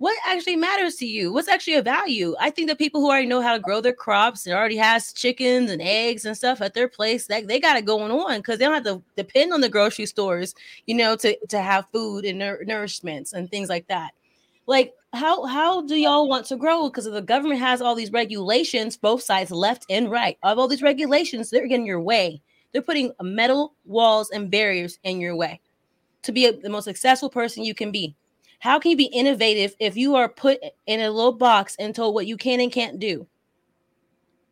[0.00, 1.30] what actually matters to you?
[1.30, 2.34] What's actually a value?
[2.40, 5.12] I think that people who already know how to grow their crops and already has
[5.12, 8.58] chickens and eggs and stuff at their place, that they got it going on because
[8.58, 10.54] they don't have to depend on the grocery stores,
[10.86, 14.12] you know, to to have food and nour- nourishments and things like that.
[14.66, 16.88] Like how how do y'all want to grow?
[16.88, 20.38] Because the government has all these regulations, both sides, left and right.
[20.42, 22.40] Of all these regulations, they're getting your way.
[22.72, 25.60] They're putting metal walls and barriers in your way
[26.22, 28.16] to be a, the most successful person you can be.
[28.60, 32.14] How can you be innovative if you are put in a little box and told
[32.14, 33.26] what you can and can't do?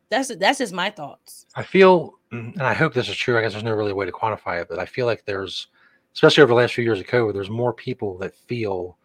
[0.09, 1.45] That's that's just my thoughts.
[1.55, 3.37] I feel, mm, and I hope this is true.
[3.37, 5.67] I guess there's no really way to quantify it, but I feel like there's,
[6.13, 8.97] especially over the last few years of COVID, there's more people that feel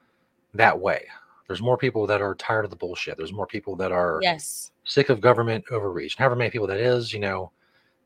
[0.55, 1.05] that way.
[1.47, 3.19] There's more people that are tired of the bullshit.
[3.19, 6.17] There's more people that are yes sick of government overreach.
[6.17, 7.51] However many people that is, you know,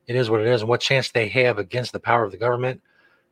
[0.08, 2.36] it is what it is, and what chance they have against the power of the
[2.36, 2.80] government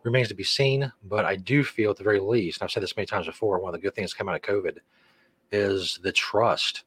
[0.06, 0.90] remains to be seen.
[1.04, 3.58] But I do feel, at the very least, and I've said this many times before,
[3.58, 4.78] one of the good things come out of COVID
[5.52, 6.84] is the trust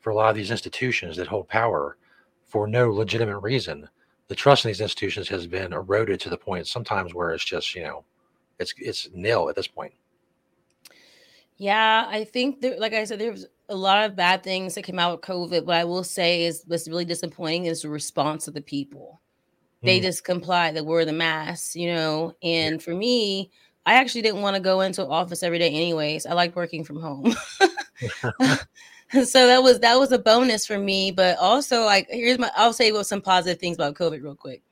[0.00, 1.98] for a lot of these institutions that hold power
[2.46, 3.88] for no legitimate reason.
[4.28, 7.74] The trust in these institutions has been eroded to the point sometimes where it's just,
[7.74, 8.04] you know,
[8.58, 9.92] it's it's nil at this point.
[11.56, 14.98] Yeah, I think there, like I said, there's a lot of bad things that came
[14.98, 15.66] out of COVID.
[15.66, 19.20] But I will say is what's really disappointing is the response of the people
[19.82, 20.02] they mm.
[20.02, 22.34] just complied that we're the mass, you know.
[22.42, 23.50] And for me,
[23.86, 26.26] I actually didn't want to go into office every day anyways.
[26.26, 27.34] I like working from home.
[29.24, 31.10] so that was that was a bonus for me.
[31.10, 34.62] But also like here's my I'll say what some positive things about COVID real quick.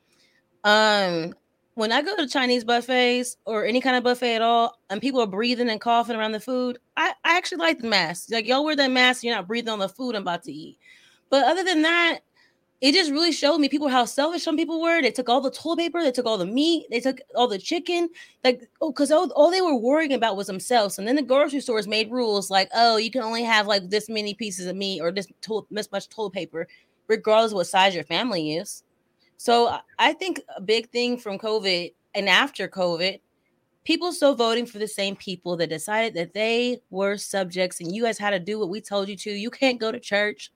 [0.63, 1.33] Um
[1.75, 5.21] when I go to Chinese buffets or any kind of buffet at all, and people
[5.21, 8.27] are breathing and coughing around the food, I, I actually like the mask.
[8.31, 10.77] Like y'all wear that mask, you're not breathing on the food I'm about to eat.
[11.29, 12.19] But other than that,
[12.81, 15.01] it just really showed me people how selfish some people were.
[15.01, 17.57] They took all the toilet paper, they took all the meat, they took all the
[17.57, 18.09] chicken,
[18.43, 20.97] like oh, because all, all they were worrying about was themselves.
[20.97, 24.07] And then the grocery stores made rules like, oh, you can only have like this
[24.07, 26.67] many pieces of meat or this, to- this much toilet paper,
[27.07, 28.83] regardless of what size your family is.
[29.35, 33.19] So I think a big thing from COVID and after COVID,
[33.83, 38.03] people still voting for the same people that decided that they were subjects and you
[38.03, 39.31] guys had to do what we told you to.
[39.31, 40.51] You can't go to church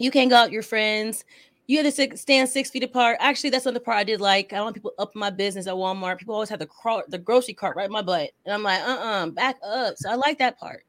[0.00, 1.24] you can't go out with your friends.
[1.66, 3.18] You had to stand six feet apart.
[3.20, 4.52] Actually, that's another part I did like.
[4.52, 6.18] I don't want people up my business at Walmart.
[6.18, 8.80] People always have the cro- the grocery cart right in my butt, and I'm like,
[8.80, 9.94] uh, uh-uh, uh back up.
[9.96, 10.84] So I like that part.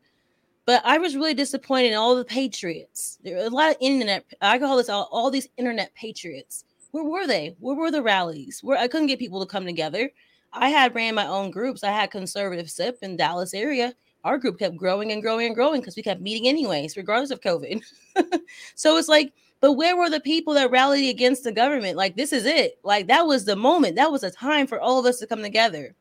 [0.66, 3.20] But I was really disappointed in all the patriots.
[3.24, 4.26] There were a lot of internet.
[4.42, 6.64] I call this all, all these internet patriots.
[6.92, 7.56] Where were they?
[7.60, 8.62] Where were the rallies?
[8.64, 10.10] Where I couldn't get people to come together.
[10.54, 11.84] I had ran my own groups.
[11.84, 13.94] I had conservative SIP in Dallas area
[14.24, 17.42] our group kept growing and growing and growing because we kept meeting anyways, regardless of
[17.42, 17.82] COVID.
[18.76, 21.98] so it's like, but where were the people that rallied against the government?
[21.98, 22.80] Like, this is it.
[22.84, 23.96] Like, that was the moment.
[23.96, 25.96] That was a time for all of us to come together.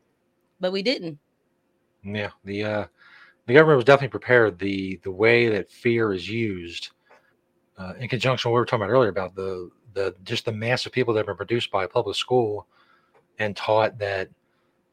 [0.60, 1.18] But we didn't.
[2.02, 2.30] Yeah.
[2.44, 2.86] The uh
[3.46, 4.58] the government was definitely prepared.
[4.58, 6.90] The the way that fear is used
[7.78, 10.52] uh, in conjunction with what we were talking about earlier about the the just the
[10.52, 12.66] mass of people that have been produced by a public school
[13.38, 14.28] and taught that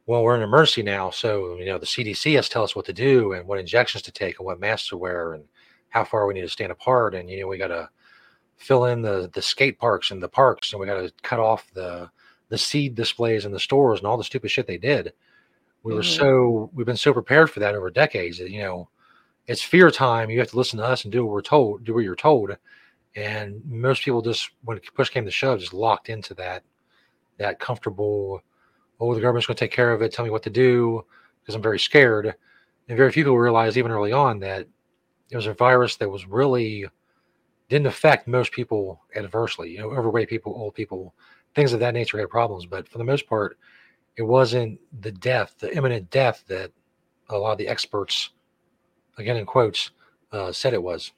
[0.07, 2.75] well, we're in an emergency now, so you know the CDC has to tell us
[2.75, 5.43] what to do and what injections to take and what masks to wear and
[5.89, 7.89] how far we need to stand apart, and you know we got to
[8.55, 11.69] fill in the the skate parks and the parks, and we got to cut off
[11.73, 12.09] the
[12.47, 15.11] the seed displays in the stores and all the stupid shit they did.
[15.83, 15.97] We mm-hmm.
[15.97, 18.89] were so we've been so prepared for that over decades that you know
[19.45, 20.29] it's fear time.
[20.29, 22.55] You have to listen to us and do what we're told, do what you're told,
[23.17, 26.63] and most people just when push came to shove, just locked into that
[27.39, 28.41] that comfortable
[28.99, 31.05] oh, the government's going to take care of it, tell me what to do
[31.41, 32.35] because I'm very scared.
[32.87, 34.67] And very few people realize, even early on, that
[35.29, 36.85] it was a virus that was really
[37.69, 39.71] didn't affect most people adversely.
[39.71, 41.13] You know, overweight people, old people,
[41.53, 42.65] things of that nature had problems.
[42.65, 43.57] But for the most part,
[44.15, 46.71] it wasn't the death, the imminent death that
[47.29, 48.29] a lot of the experts
[49.17, 49.91] again in quotes,
[50.31, 51.11] uh, said it was.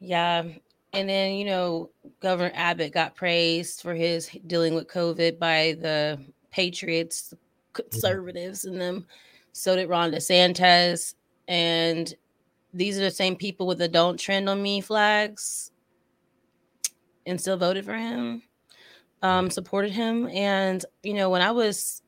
[0.00, 0.44] Yeah.
[0.92, 1.90] And then, you know,
[2.20, 6.18] Governor Abbott got praised for his dealing with COVID by the
[6.50, 7.32] Patriots,
[7.72, 8.72] conservatives, mm-hmm.
[8.72, 9.06] and them.
[9.52, 11.14] So did Ron DeSantis.
[11.48, 12.14] And
[12.74, 15.70] these are the same people with the don't trend on me flags
[17.26, 18.42] and still voted for him,
[19.22, 20.28] um, supported him.
[20.28, 22.02] And, you know, when I was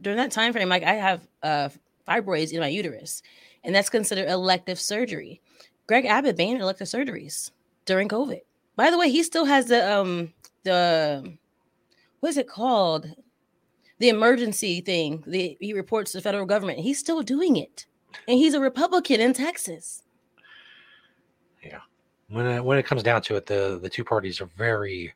[0.00, 1.68] during that time frame, like I have uh,
[2.06, 3.22] fibroids in my uterus,
[3.64, 5.40] and that's considered elective surgery.
[5.86, 7.50] Greg Abbott banned elective surgeries
[7.90, 8.40] during COVID.
[8.76, 10.32] By the way, he still has the um
[10.62, 11.36] the
[12.20, 13.08] what is it called?
[13.98, 15.24] The emergency thing.
[15.26, 16.78] The he reports to the federal government.
[16.78, 17.86] He's still doing it,
[18.28, 20.04] and he's a Republican in Texas.
[21.62, 21.80] Yeah,
[22.28, 25.12] when it, when it comes down to it, the the two parties are very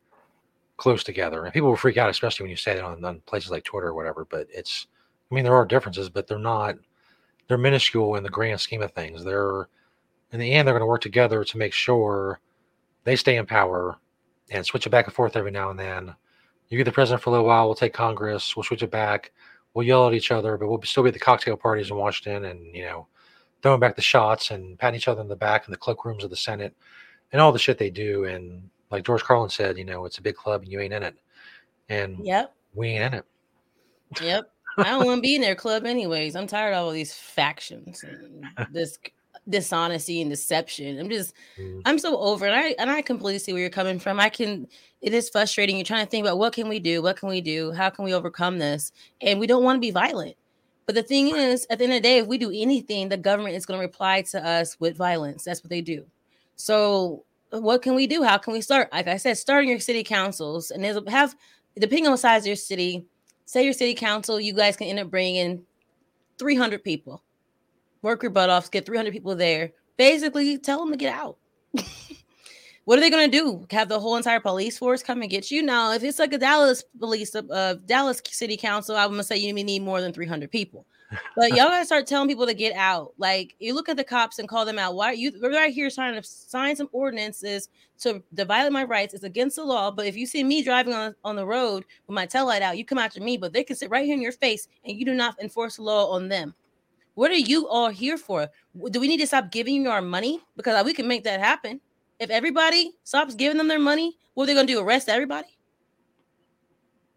[0.76, 3.52] close together, and people will freak out, especially when you say that on, on places
[3.52, 4.26] like Twitter or whatever.
[4.28, 4.88] But it's,
[5.30, 6.74] I mean, there are differences, but they're not.
[7.46, 9.22] They're minuscule in the grand scheme of things.
[9.22, 9.68] They're
[10.32, 12.40] in the end, they're going to work together to make sure
[13.04, 13.96] they stay in power
[14.50, 16.14] and switch it back and forth every now and then.
[16.68, 19.32] You get the president for a little while, we'll take Congress, we'll switch it back,
[19.74, 22.46] we'll yell at each other, but we'll still be at the cocktail parties in Washington
[22.46, 23.06] and, you know,
[23.62, 26.30] throwing back the shots and patting each other in the back in the cloakrooms of
[26.30, 26.74] the Senate
[27.32, 28.24] and all the shit they do.
[28.24, 31.02] And like George Carlin said, you know, it's a big club and you ain't in
[31.02, 31.16] it.
[31.88, 32.54] And yep.
[32.74, 33.24] we ain't in it.
[34.22, 34.50] Yep.
[34.78, 36.36] I don't want to be in their club anyways.
[36.36, 38.98] I'm tired of all these factions and this
[39.48, 40.98] dishonesty and deception.
[40.98, 41.82] I'm just mm.
[41.84, 44.20] I'm so over and I and I completely see where you're coming from.
[44.20, 44.66] I can
[45.00, 45.76] it is frustrating.
[45.76, 47.02] You're trying to think about what can we do?
[47.02, 47.72] What can we do?
[47.72, 48.92] How can we overcome this?
[49.20, 50.36] And we don't want to be violent.
[50.86, 53.16] But the thing is, at the end of the day, if we do anything, the
[53.16, 55.44] government is going to reply to us with violence.
[55.44, 56.04] That's what they do.
[56.56, 58.22] So what can we do?
[58.22, 58.92] How can we start?
[58.92, 61.34] Like I said, starting your city councils and have
[61.78, 63.04] depending on the size of your city,
[63.46, 65.62] say your city council, you guys can end up bringing in
[66.38, 67.22] 300 people
[68.04, 69.72] work your butt off, get 300 people there.
[69.96, 71.38] Basically, tell them to get out.
[72.84, 73.66] what are they going to do?
[73.70, 75.62] Have the whole entire police force come and get you?
[75.62, 79.52] Now, if it's like a Dallas police, uh, Dallas City Council, I'm gonna say you
[79.52, 80.86] need more than 300 people.
[81.36, 83.14] But y'all gotta start telling people to get out.
[83.18, 84.96] Like you look at the cops and call them out.
[84.96, 87.68] Why are you we're right here trying to sign some ordinances
[88.00, 89.14] to, to violate my rights?
[89.14, 89.92] It's against the law.
[89.92, 92.78] But if you see me driving on, on the road with my tail light out,
[92.78, 93.36] you come after me.
[93.36, 95.82] But they can sit right here in your face and you do not enforce the
[95.82, 96.54] law on them.
[97.14, 98.48] What are you all here for?
[98.90, 100.40] Do we need to stop giving you our money?
[100.56, 101.80] Because we can make that happen.
[102.18, 104.80] If everybody stops giving them their money, what are they going to do?
[104.80, 105.48] Arrest everybody?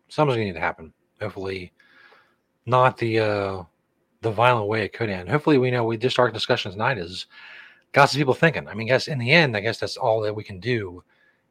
[0.10, 0.94] Something's going to need to happen.
[1.20, 1.72] Hopefully,
[2.66, 3.64] not the uh,
[4.22, 5.30] the violent way it could end.
[5.30, 7.26] Hopefully, we know we just our discussion tonight is
[7.92, 8.68] got some people thinking.
[8.68, 11.04] I mean, guess in the end, I guess that's all that we can do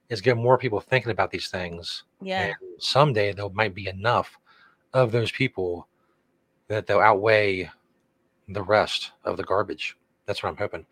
[0.09, 2.05] is get more people thinking about these things.
[2.21, 2.45] Yeah.
[2.45, 4.39] And someday there might be enough
[4.93, 5.89] of those people
[6.69, 7.71] that they'll outweigh
[8.49, 9.97] the rest of the garbage.
[10.27, 10.87] That's what I'm hoping.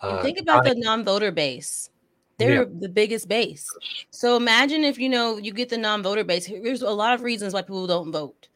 [0.00, 1.90] Uh, think about I, the non-voter base.
[2.38, 2.78] They're yeah.
[2.80, 3.68] the biggest base.
[4.10, 6.46] So imagine if you know you get the non-voter base.
[6.46, 8.48] There's a lot of reasons why people don't vote.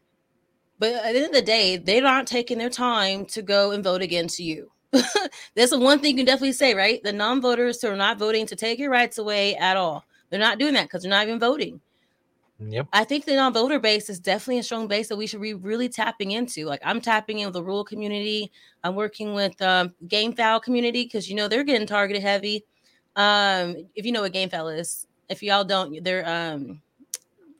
[0.78, 3.82] But at the end of the day, they're not taking their time to go and
[3.82, 4.70] vote against you.
[4.92, 7.02] That's the one thing you can definitely say, right?
[7.02, 10.04] The non-voters who are not voting to take your rights away at all.
[10.30, 11.80] They're not doing that because they're not even voting.
[12.70, 12.88] Yep.
[12.92, 15.88] I think the non-voter base is definitely a strong base that we should be really
[15.88, 16.64] tapping into.
[16.66, 18.50] Like I'm tapping in with the rural community.
[18.84, 22.64] I'm working with um, game fowl community because you know they're getting targeted heavy.
[23.16, 26.82] Um, if you know what game fowl is, if y'all don't, they're um,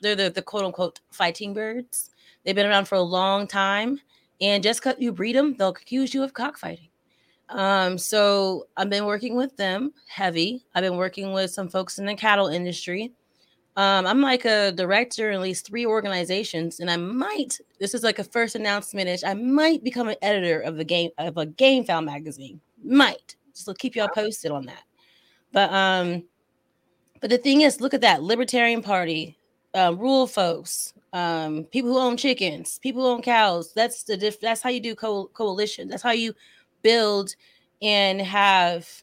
[0.00, 2.10] they're the, the quote unquote fighting birds.
[2.44, 4.00] They've been around for a long time,
[4.40, 6.88] and just because you breed them, they'll accuse you of cockfighting.
[7.48, 10.64] Um, so I've been working with them heavy.
[10.74, 13.12] I've been working with some folks in the cattle industry.
[13.76, 17.58] Um, I'm like a director in at least three organizations, and I might.
[17.80, 19.08] This is like a first announcement.
[19.08, 19.24] Ish.
[19.24, 22.60] I might become an editor of the game of a game fowl magazine.
[22.84, 24.82] Might just to keep y'all posted on that.
[25.52, 26.24] But um,
[27.20, 29.38] but the thing is, look at that Libertarian Party,
[29.74, 33.72] uh, rural folks, um, people who own chickens, people who own cows.
[33.74, 35.88] That's the diff- that's how you do co- coalition.
[35.88, 36.34] That's how you
[36.82, 37.34] build
[37.80, 39.01] and have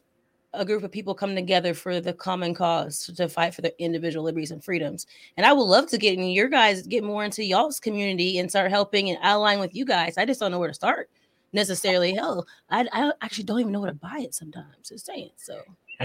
[0.52, 4.24] a group of people come together for the common cause to fight for their individual
[4.24, 5.06] liberties and freedoms.
[5.36, 8.50] And I would love to get in your guys get more into y'all's community and
[8.50, 10.18] start helping and allying with you guys.
[10.18, 11.08] I just don't know where to start
[11.52, 12.14] necessarily.
[12.14, 14.88] Hell, I, I actually don't even know where to buy it sometimes.
[14.88, 15.30] Just saying.
[15.36, 15.60] So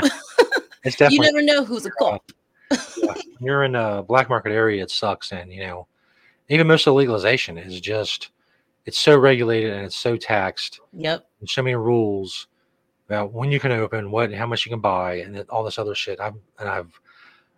[0.83, 2.31] it's definitely you never know who's a cop.
[2.97, 3.13] yeah.
[3.39, 5.31] You're in a black market area, it sucks.
[5.31, 5.87] And you know,
[6.49, 8.29] even most of the legalization is just
[8.85, 10.79] it's so regulated and it's so taxed.
[10.93, 11.27] Yep.
[11.47, 12.47] So many rules
[13.07, 15.95] about when you can open, what, how much you can buy, and all this other
[15.95, 16.19] shit.
[16.19, 16.99] I've and I've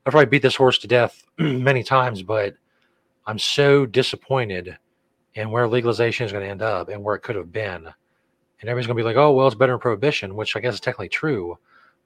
[0.05, 2.55] I've probably beat this horse to death many times, but
[3.25, 4.77] I'm so disappointed
[5.33, 7.85] in where legalization is going to end up and where it could have been.
[7.85, 10.75] and everybody's going to be like, oh, well, it's better than prohibition, which I guess
[10.75, 11.59] is technically true,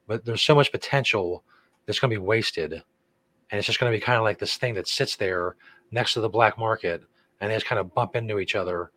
[0.08, 1.44] but there's so much potential
[1.86, 2.74] that's going to be wasted.
[2.74, 5.56] And it's just going to be kind of like this thing that sits there
[5.92, 7.04] next to the black market
[7.40, 8.92] and they just kind of bump into each other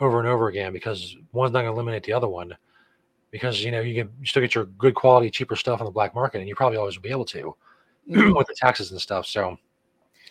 [0.00, 2.56] over and over again because one's not going to eliminate the other one
[3.30, 5.90] because you know you can you still get your good quality cheaper stuff on the
[5.90, 7.54] black market and you probably always will be able to
[8.10, 8.36] mm-hmm.
[8.36, 9.56] with the taxes and stuff so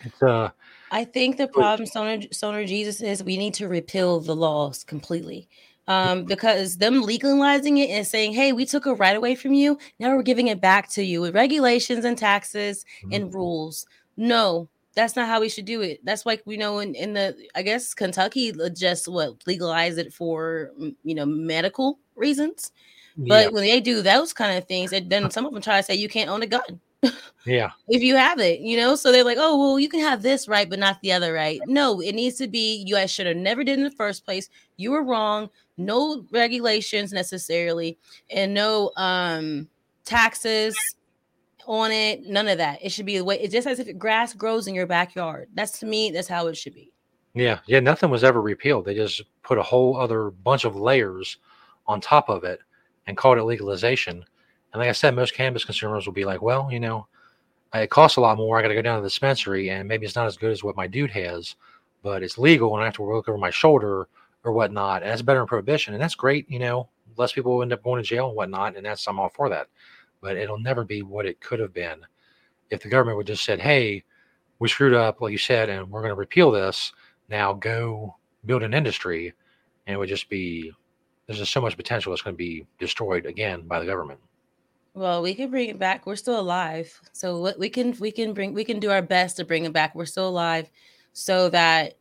[0.02, 0.50] it's uh
[0.92, 5.48] i think the problem Stoner, Stoner Jesus is we need to repeal the laws completely
[5.88, 9.78] um, because them legalizing it and saying, "Hey, we took a right away from you.
[10.00, 13.14] Now we're giving it back to you with regulations and taxes mm-hmm.
[13.14, 13.86] and rules."
[14.18, 14.68] No,
[14.98, 16.04] that's not how we should do it.
[16.04, 20.72] That's like we know in, in the I guess Kentucky just what legalize it for
[21.04, 22.72] you know medical reasons.
[23.16, 23.50] But yeah.
[23.50, 25.94] when they do those kind of things, and then some of them try to say
[25.94, 26.82] you can't own a gun.
[27.46, 27.70] Yeah.
[27.88, 30.50] if you have it, you know, so they're like, oh well, you can have this
[30.50, 31.62] right, but not the other right.
[31.66, 34.50] No, it needs to be you I should have never did in the first place.
[34.76, 35.50] You were wrong.
[35.78, 37.98] No regulations necessarily,
[38.30, 39.70] and no um
[40.04, 40.76] taxes
[41.68, 42.80] on it, none of that.
[42.82, 45.50] It should be the way it's just as if grass grows in your backyard.
[45.54, 46.92] That's to me, that's how it should be.
[47.34, 48.86] Yeah, yeah, nothing was ever repealed.
[48.86, 51.38] They just put a whole other bunch of layers
[51.86, 52.60] on top of it
[53.06, 54.26] and called it legalization.
[54.74, 57.08] And like I said, most cannabis consumers will be like, well, you know,
[57.74, 58.58] it costs a lot more.
[58.58, 60.64] I got to go down to the dispensary, and maybe it's not as good as
[60.64, 61.56] what my dude has,
[62.02, 64.08] but it's legal, and I have to look over my shoulder
[64.44, 65.04] or whatnot.
[65.04, 66.50] And that's better than prohibition, and that's great.
[66.50, 69.30] You know, less people end up going to jail and whatnot, and that's I'm all
[69.30, 69.68] for that
[70.22, 72.00] but it'll never be what it could have been
[72.70, 74.04] if the government would just said, "Hey,
[74.60, 76.92] we screwed up, like you said, and we're going to repeal this.
[77.30, 78.16] Now go
[78.46, 79.34] build an industry,"
[79.86, 80.72] and it would just be
[81.26, 84.20] there's just so much potential that's going to be destroyed again by the government.
[84.94, 86.06] Well, we can bring it back.
[86.06, 89.38] We're still alive, so what we can we can bring we can do our best
[89.38, 89.94] to bring it back.
[89.94, 90.70] We're still alive,
[91.14, 91.94] so that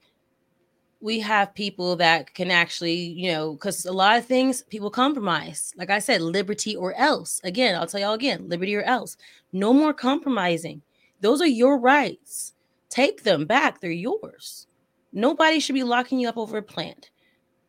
[1.07, 5.73] we have people that can actually, you know, because a lot of things people compromise.
[5.77, 7.41] Like I said, liberty or else.
[7.45, 9.17] Again, I'll tell y'all again, liberty or else.
[9.53, 10.83] No more compromising.
[11.21, 12.55] Those are your rights.
[12.91, 13.81] Take them back.
[13.81, 14.67] They're yours.
[15.13, 17.11] Nobody should be locking you up over a plant.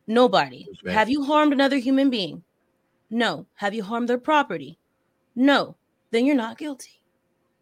[0.07, 0.65] Nobody.
[0.87, 2.41] Have you harmed another human being?
[3.11, 3.45] No.
[3.53, 4.79] Have you harmed their property?
[5.35, 5.75] No.
[6.09, 7.03] Then you're not guilty.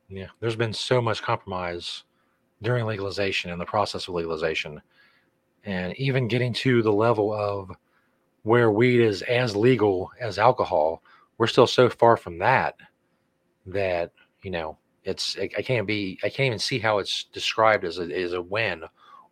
[0.07, 0.27] Yeah.
[0.39, 2.03] There's been so much compromise
[2.61, 4.81] during legalization and the process of legalization
[5.65, 7.71] and even getting to the level of
[8.43, 11.01] where weed is as legal as alcohol
[11.37, 12.75] we're still so far from that
[13.65, 14.11] that
[14.43, 18.03] you know it's i can't be i can't even see how it's described as a,
[18.03, 18.83] as a win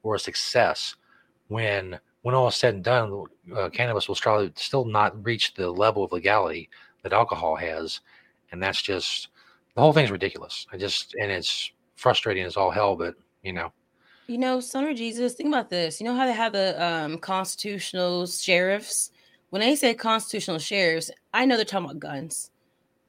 [0.01, 0.95] or a success
[1.47, 3.25] when when all is said and done
[3.55, 6.69] uh, cannabis will still, still not reach the level of legality
[7.03, 8.01] that alcohol has
[8.51, 9.29] and that's just
[9.75, 10.67] the whole thing's ridiculous.
[10.71, 13.71] I just and it's frustrating as all hell but you know
[14.27, 15.99] you know, Stoner Jesus, think about this.
[15.99, 19.11] You know how they have the um, constitutional sheriffs?
[19.49, 22.49] When they say constitutional sheriffs, I know they're talking about guns.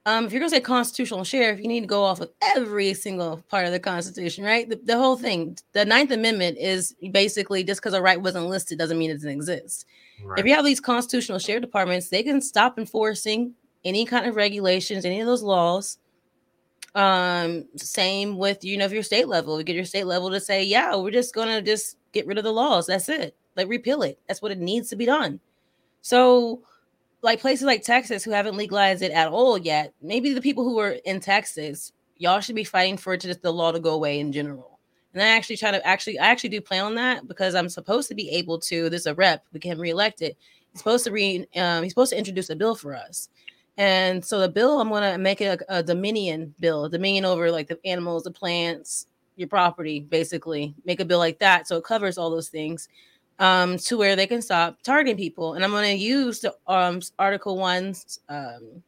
[0.06, 3.42] Um, if you're gonna say constitutional sheriff, you need to go off of every single
[3.48, 4.68] part of the Constitution, right?
[4.68, 5.56] The, the whole thing.
[5.72, 9.30] The Ninth Amendment is basically just because a right wasn't listed doesn't mean it doesn't
[9.30, 9.86] exist.
[10.22, 10.38] Right.
[10.38, 15.06] If you have these constitutional sheriff departments, they can stop enforcing any kind of regulations,
[15.06, 15.96] any of those laws,
[16.94, 20.40] um, same with you know, if your state level, you get your state level to
[20.40, 22.86] say, yeah, we're just gonna just get rid of the laws.
[22.86, 23.36] That's it.
[23.56, 24.18] Like repeal it.
[24.28, 25.40] That's what it needs to be done.
[26.02, 26.62] So,
[27.22, 30.78] like places like Texas who haven't legalized it at all yet, maybe the people who
[30.78, 33.94] are in Texas, y'all should be fighting for it to just the law to go
[33.94, 34.78] away in general.
[35.14, 38.08] And I actually try to actually, I actually do plan on that because I'm supposed
[38.08, 38.90] to be able to.
[38.90, 40.36] This a rep, we can reelect it.
[40.72, 43.28] He's supposed to re, um, he's supposed to introduce a bill for us
[43.76, 47.68] and so the bill, I'm to make it a, a, dominion bill, dominion over like
[47.68, 49.06] the animals, the plants,
[49.36, 50.74] your property, basically.
[50.84, 51.66] Make a bill like that.
[51.66, 52.88] So it covers all those things
[53.40, 55.54] um, to where they can stop targeting people.
[55.54, 57.94] And I'm to use the um, Article 1,
[58.28, 58.82] um,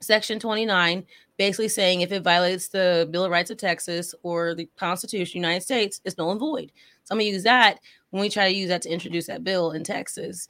[0.00, 1.04] Section 29,
[1.36, 5.42] basically saying if it violates the Bill of Rights of Texas or the Constitution of
[5.42, 6.70] the United States, it's null and void.
[7.04, 9.72] So I'm to use that when we try to use that to introduce that bill
[9.72, 10.46] in Texas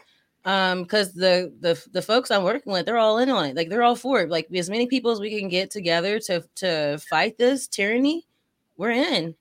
[0.47, 3.57] um because the the the folks i'm working with they're all in on it.
[3.57, 4.30] Like they're all for it.
[4.30, 8.26] Like as many people as we can get together to to fight this tyranny
[8.76, 9.34] we're in.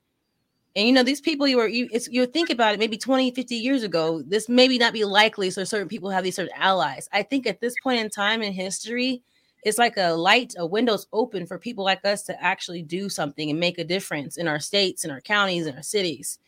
[0.76, 3.30] And you know these people you were you it's you think about it maybe 20
[3.32, 7.08] 50 years ago this maybe not be likely so certain people have these certain allies.
[7.12, 9.22] I think at this point in time in history
[9.64, 13.50] it's like a light a windows open for people like us to actually do something
[13.50, 16.38] and make a difference in our states in our counties in our cities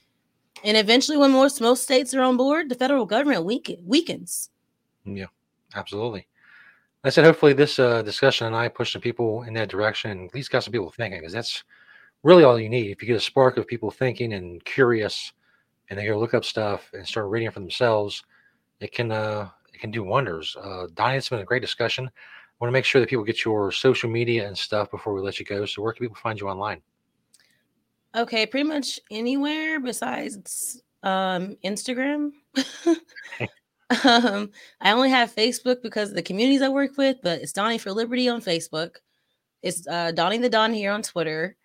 [0.64, 4.50] and eventually, when most most states are on board, the federal government weaken, weakens.
[5.04, 5.26] Yeah,
[5.74, 6.28] absolutely.
[7.04, 10.28] I said, hopefully, this uh, discussion and I push some people in that direction, and
[10.28, 11.64] at least got some people thinking, because that's
[12.22, 12.90] really all you need.
[12.90, 15.32] If you get a spark of people thinking and curious,
[15.90, 18.22] and they go look up stuff and start reading for themselves,
[18.80, 20.56] it can uh, it can do wonders.
[20.56, 22.06] Uh, Doni, it's been a great discussion.
[22.06, 22.10] I
[22.60, 25.40] want to make sure that people get your social media and stuff before we let
[25.40, 25.66] you go.
[25.66, 26.82] So, where can people find you online?
[28.14, 32.32] Okay, pretty much anywhere besides um, Instagram.
[34.04, 34.50] um,
[34.80, 37.90] I only have Facebook because of the communities I work with, but it's Doni for
[37.90, 38.96] Liberty on Facebook.
[39.62, 41.56] It's uh, Doni the Don here on Twitter.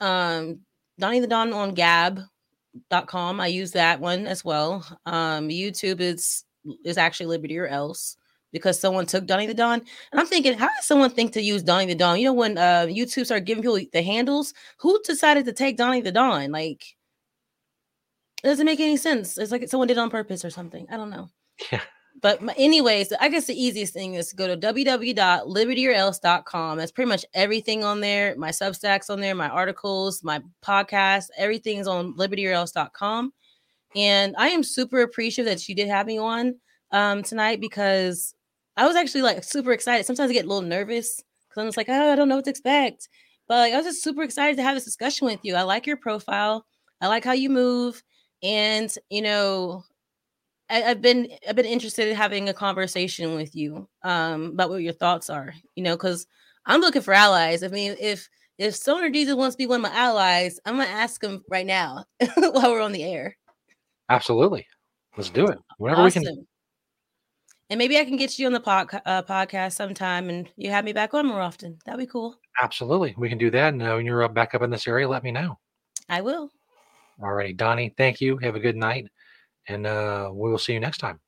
[0.00, 0.60] Um,
[0.98, 3.40] Doni the Don on Gab.com.
[3.40, 4.84] I use that one as well.
[5.06, 6.44] Um, YouTube is
[6.84, 8.16] is actually Liberty or else
[8.52, 9.80] because someone took Doni the Don.
[10.10, 12.18] And I'm thinking, how did someone think to use Doni the Don?
[12.18, 16.00] You know, when uh, YouTube started giving people the handles, who decided to take Doni
[16.00, 16.52] the Don?
[16.52, 16.84] Like,
[18.42, 19.38] it doesn't make any sense.
[19.38, 20.86] It's like someone did it on purpose or something.
[20.90, 21.30] I don't know.
[21.70, 21.80] Yeah.
[22.20, 26.78] But my, anyways, I guess the easiest thing is to go to www.libertyorelse.com.
[26.78, 28.36] That's pretty much everything on there.
[28.36, 33.32] My Substacks on there, my articles, my podcast, everything's on libertyorelse.com.
[33.96, 36.54] And I am super appreciative that you did have me on
[36.92, 38.34] um, tonight because
[38.76, 40.06] I was actually like super excited.
[40.06, 42.44] Sometimes I get a little nervous because I'm just like, oh, I don't know what
[42.44, 43.08] to expect.
[43.48, 45.54] But like, I was just super excited to have this discussion with you.
[45.54, 46.64] I like your profile.
[47.00, 48.02] I like how you move,
[48.42, 49.84] and you know,
[50.70, 54.82] I, have been I've been interested in having a conversation with you um, about what
[54.82, 55.52] your thoughts are.
[55.74, 56.26] You know, because
[56.64, 57.64] I'm looking for allies.
[57.64, 60.88] I mean, if if Stoner Jesus wants to be one of my allies, I'm gonna
[60.88, 62.04] ask him right now
[62.36, 63.36] while we're on the air.
[64.08, 64.64] Absolutely,
[65.16, 65.58] let's do it.
[65.78, 66.22] Whatever awesome.
[66.22, 66.46] we can
[67.72, 70.84] and maybe I can get you on the pod, uh, podcast sometime and you have
[70.84, 71.78] me back on more often.
[71.86, 72.36] That'd be cool.
[72.60, 73.14] Absolutely.
[73.16, 73.72] We can do that.
[73.72, 75.58] And uh, when you're back up in this area, let me know.
[76.06, 76.50] I will.
[77.22, 77.54] All righty.
[77.54, 78.36] Doni, thank you.
[78.36, 79.06] Have a good night.
[79.68, 81.18] And uh, we will see you next time.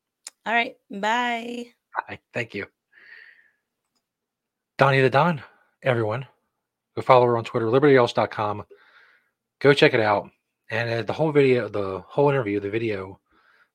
[0.45, 0.75] All right.
[0.91, 1.69] Bye.
[2.07, 2.19] Bye.
[2.35, 2.67] Thank you.
[4.77, 5.41] Doni the Don,
[5.83, 6.27] everyone.
[6.95, 8.65] Go follow her on Twitter, libertyelse.com.
[9.61, 10.29] Go check it out.
[10.71, 13.19] And uh, the whole video, the whole interview, the video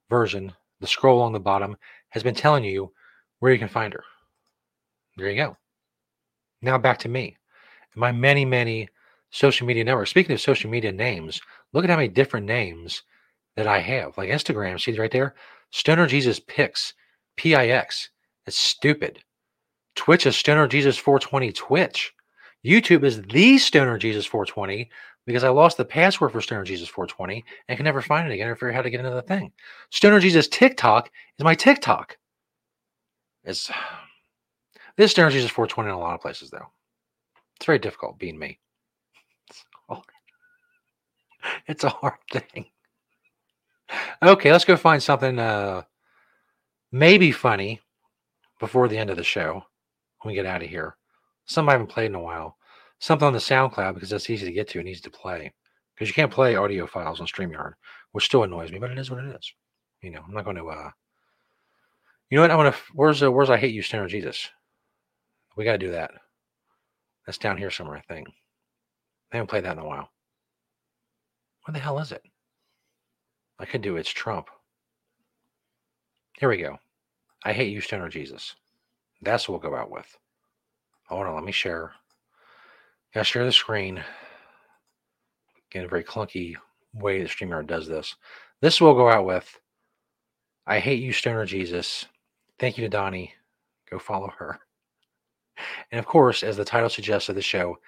[0.08, 1.76] version, the scroll on the bottom
[2.10, 2.92] has been telling you
[3.40, 4.04] where you can find her.
[5.18, 5.58] There you go.
[6.62, 7.38] Now back to me.
[7.96, 8.90] My many, many
[9.32, 10.10] social media networks.
[10.10, 11.42] Speaking of social media names,
[11.74, 13.04] look at how many different names
[13.56, 14.18] that I have.
[14.18, 15.36] Like Instagram, see right there?
[15.72, 16.94] Stoner Jesus Pix,
[17.36, 18.10] P I X.
[18.46, 19.20] It's stupid.
[19.96, 22.14] Twitch is Stoner Jesus 420 Twitch.
[22.66, 24.90] YouTube is the Stoner Jesus 420
[25.30, 28.48] because I lost the password for Stoner Jesus 420 and can never find it again
[28.48, 29.52] or figure out how to get into the thing.
[29.92, 32.18] Stoner Jesus TikTok is my TikTok.
[33.44, 33.70] It's
[34.98, 36.66] this Stoner Jesus 420 in a lot of places though.
[37.58, 38.58] It's very difficult being me.
[39.52, 39.66] It's,
[41.68, 42.66] it's a hard thing.
[44.24, 45.84] Okay, let's go find something uh
[46.92, 47.80] maybe funny
[48.60, 49.64] before the end of the show
[50.22, 50.98] when we get out of here.
[51.46, 52.58] Some I haven't played in a while
[53.00, 55.54] something on the SoundCloud because that's easy to get to and easy to play.
[55.96, 57.74] Because you can't play audio files on StreamYard,
[58.14, 59.52] which still annoys me, but it is what it is.
[60.02, 60.70] You know, I'm not going to.
[60.70, 60.92] uh
[62.30, 62.52] You know what?
[62.52, 62.82] I want to.
[62.94, 64.50] Where's uh, Where's I hate you, Stoner Jesus?
[65.58, 66.12] We got to do that.
[67.26, 68.28] That's down here somewhere, I think.
[69.32, 70.10] I haven't played that in a while.
[71.66, 72.24] What the hell is it?
[73.60, 74.48] I could do it's Trump.
[76.40, 76.78] Here we go.
[77.44, 78.56] I hate you, Stoner Jesus.
[79.22, 80.08] That's what we'll go out with.
[81.08, 81.92] Hold on, let me share.
[83.14, 84.04] Gotta share the screen.
[85.72, 86.56] Again, a very clunky
[86.94, 88.16] way that StreamYard does this.
[88.62, 89.60] This will go out with
[90.68, 92.06] I hate you, Stoner Jesus.
[92.60, 93.34] Thank you to Doni.
[93.90, 94.60] Go follow her.
[95.92, 97.80] And of course, as the title suggests of the show,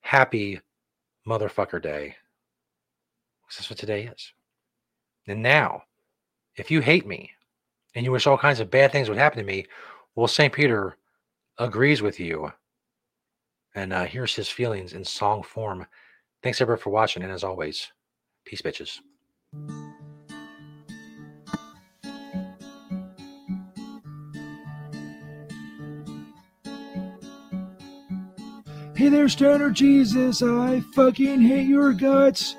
[0.00, 0.60] happy
[1.28, 2.16] motherfucker day.
[3.50, 4.32] That's what today is.
[5.28, 5.82] And now,
[6.56, 7.30] if you hate me
[7.94, 9.66] and you wish all kinds of bad things would happen to me,
[10.14, 10.52] well, St.
[10.52, 10.96] Peter
[11.58, 12.50] agrees with you
[13.76, 15.86] and uh, here's his feelings in song form.
[16.42, 17.92] Thanks everyone, for watching, and as always,
[18.44, 18.98] peace, bitches.
[28.96, 32.56] Hey there, Stoner Jesus, I fucking hate your guts.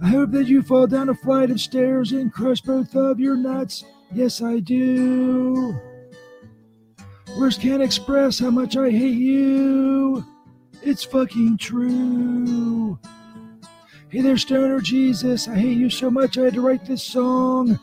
[0.00, 3.36] I hope that you fall down a flight of stairs and crush both of your
[3.36, 3.84] nuts.
[4.12, 5.74] Yes, I do.
[7.36, 10.24] Words can't express how much I hate you.
[10.86, 12.98] It's fucking true.
[14.10, 15.48] Hey there, Stoner Jesus.
[15.48, 17.80] I hate you so much I had to write this song.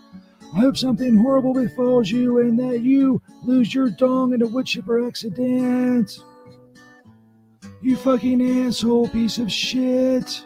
[0.55, 5.07] I hope something horrible befalls you and that you lose your dong in a woodchipper
[5.07, 6.19] accident.
[7.81, 10.45] You fucking asshole piece of shit.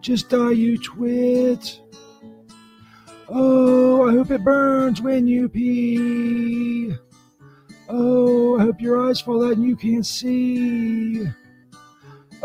[0.00, 1.82] Just die, you twit.
[3.28, 6.94] Oh, I hope it burns when you pee.
[7.90, 11.26] Oh, I hope your eyes fall out and you can't see.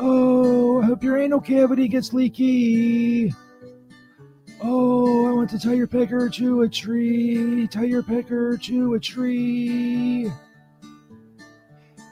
[0.02, 3.34] Oh, I hope your anal cavity gets leaky.
[4.62, 7.68] Oh, I want to tie your pecker to a tree.
[7.68, 10.32] Tie your pecker to a tree.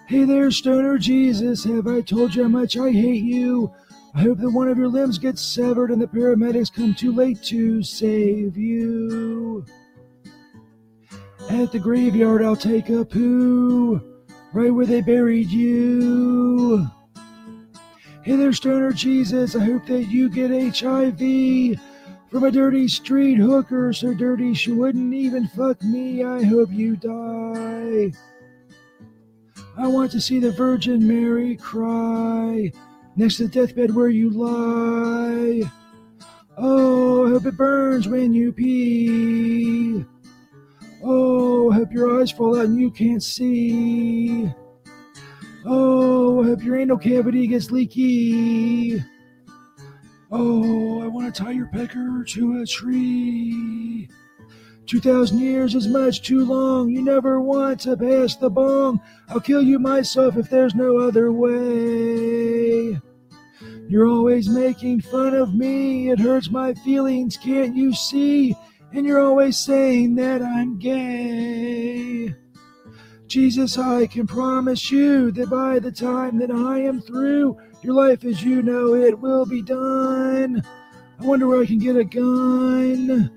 [0.07, 1.63] Hey there, Stoner Jesus.
[1.63, 3.71] Have I told you how much I hate you?
[4.13, 7.41] I hope that one of your limbs gets severed and the paramedics come too late
[7.43, 9.65] to save you.
[11.49, 14.01] At the graveyard, I'll take a poo.
[14.51, 16.89] Right where they buried you.
[18.28, 19.55] Hey there, Stoner Jesus.
[19.55, 21.80] I hope that you get HIV
[22.30, 26.25] from a dirty street hooker so dirty she wouldn't even fuck me.
[26.25, 28.11] I hope you die.
[29.78, 32.69] I want to see the Virgin Mary cry
[33.15, 35.71] next to the deathbed where you lie.
[36.57, 40.03] Oh, I hope it burns when you pee.
[41.01, 44.51] Oh, I hope your eyes fall out and you can't see.
[45.70, 49.03] Oh, I hope your anal cavity gets leaky.
[50.32, 54.07] Oh, I want to tie your pecker to a tree.
[54.86, 56.89] Two thousand years is much too long.
[56.89, 59.01] You never want to pass the bong.
[59.28, 62.97] I'll kill you myself if there's no other way.
[63.89, 66.09] You're always making fun of me.
[66.11, 68.55] It hurts my feelings, can't you see?
[68.93, 72.34] And you're always saying that I'm gay.
[73.28, 78.23] Jesus, I can promise you that by the time that I am through, your life
[78.23, 80.63] as you know it will be done.
[81.19, 83.30] I wonder where I can get a gun.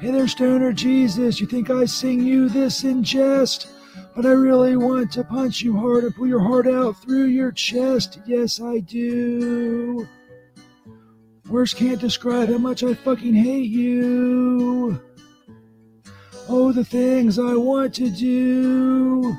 [0.00, 1.40] Hey there, Stoner Jesus.
[1.40, 3.68] You think I sing you this in jest?
[4.14, 7.50] But I really want to punch you hard and pull your heart out through your
[7.50, 8.20] chest.
[8.26, 10.06] Yes, I do.
[11.48, 15.02] Words can't describe how much I fucking hate you.
[16.52, 19.36] Oh, the things I want to do.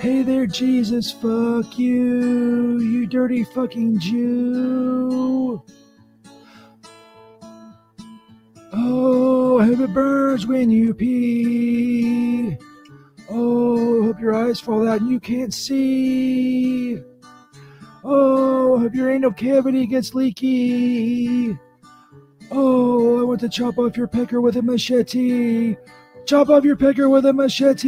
[0.00, 5.62] Hey there, Jesus, fuck you, you dirty fucking Jew.
[8.72, 12.56] Oh, I hope it burns when you pee.
[13.30, 16.98] Oh, hope your eyes fall out and you can't see.
[18.02, 21.56] Oh, hope your anal cavity gets leaky.
[22.50, 25.76] Oh, I want to chop off your pecker with a machete.
[26.26, 27.86] Chop off your pecker with a machete.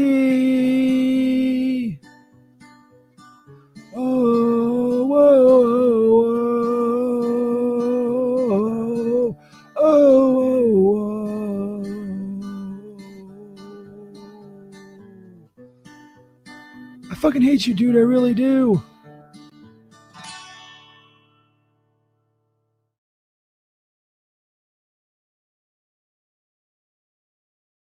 [3.95, 5.45] Oh, whoa,
[8.49, 8.57] whoa,
[9.27, 9.37] whoa,
[9.77, 10.19] oh.
[17.11, 17.97] I fucking hate you, dude.
[17.97, 18.83] I really do.